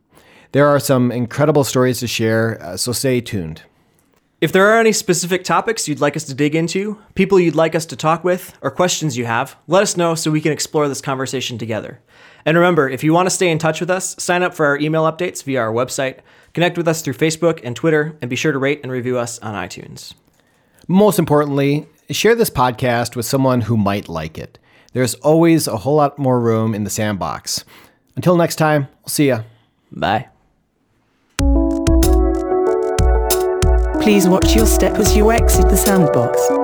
There 0.51 0.67
are 0.67 0.79
some 0.79 1.11
incredible 1.11 1.63
stories 1.63 1.99
to 1.99 2.07
share, 2.07 2.57
uh, 2.59 2.77
so 2.77 2.91
stay 2.91 3.21
tuned. 3.21 3.61
If 4.43 4.51
there 4.51 4.67
are 4.67 4.77
any 4.77 4.91
specific 4.91 5.45
topics 5.45 5.87
you'd 5.87 6.01
like 6.01 6.17
us 6.17 6.25
to 6.25 6.33
dig 6.33 6.53
into, 6.53 6.99
people 7.15 7.39
you'd 7.39 7.55
like 7.55 7.75
us 7.75 7.85
to 7.85 7.95
talk 7.95 8.25
with, 8.25 8.53
or 8.61 8.71
questions 8.71 9.15
you 9.15 9.23
have, 9.23 9.55
let 9.67 9.83
us 9.83 9.95
know 9.95 10.15
so 10.15 10.31
we 10.31 10.41
can 10.41 10.51
explore 10.51 10.89
this 10.89 10.99
conversation 10.99 11.57
together. 11.57 12.01
And 12.45 12.57
remember, 12.57 12.89
if 12.89 13.05
you 13.05 13.13
want 13.13 13.27
to 13.27 13.33
stay 13.33 13.49
in 13.49 13.57
touch 13.57 13.79
with 13.79 13.89
us, 13.89 14.21
sign 14.21 14.43
up 14.43 14.53
for 14.53 14.65
our 14.65 14.77
email 14.77 15.03
updates 15.03 15.45
via 15.45 15.61
our 15.61 15.71
website, 15.71 16.19
connect 16.53 16.75
with 16.77 16.89
us 16.89 17.01
through 17.01 17.13
Facebook 17.13 17.61
and 17.63 17.73
Twitter, 17.73 18.17
and 18.21 18.29
be 18.29 18.35
sure 18.35 18.51
to 18.51 18.59
rate 18.59 18.81
and 18.83 18.91
review 18.91 19.17
us 19.17 19.39
on 19.39 19.55
iTunes. 19.55 20.13
Most 20.89 21.19
importantly, 21.19 21.87
share 22.09 22.35
this 22.35 22.49
podcast 22.49 23.15
with 23.15 23.25
someone 23.25 23.61
who 23.61 23.77
might 23.77 24.09
like 24.09 24.37
it. 24.37 24.59
There's 24.91 25.13
always 25.13 25.69
a 25.69 25.77
whole 25.77 25.95
lot 25.95 26.19
more 26.19 26.41
room 26.41 26.75
in 26.75 26.83
the 26.83 26.89
sandbox. 26.89 27.63
Until 28.17 28.35
next 28.35 28.57
time, 28.57 28.89
we'll 29.03 29.07
see 29.07 29.29
ya. 29.29 29.43
Bye. 29.89 30.32
Please 34.03 34.27
watch 34.27 34.53
your 34.53 34.65
step 34.65 34.95
as 34.95 35.15
you 35.15 35.31
exit 35.31 35.69
the 35.69 35.77
sandbox. 35.77 36.62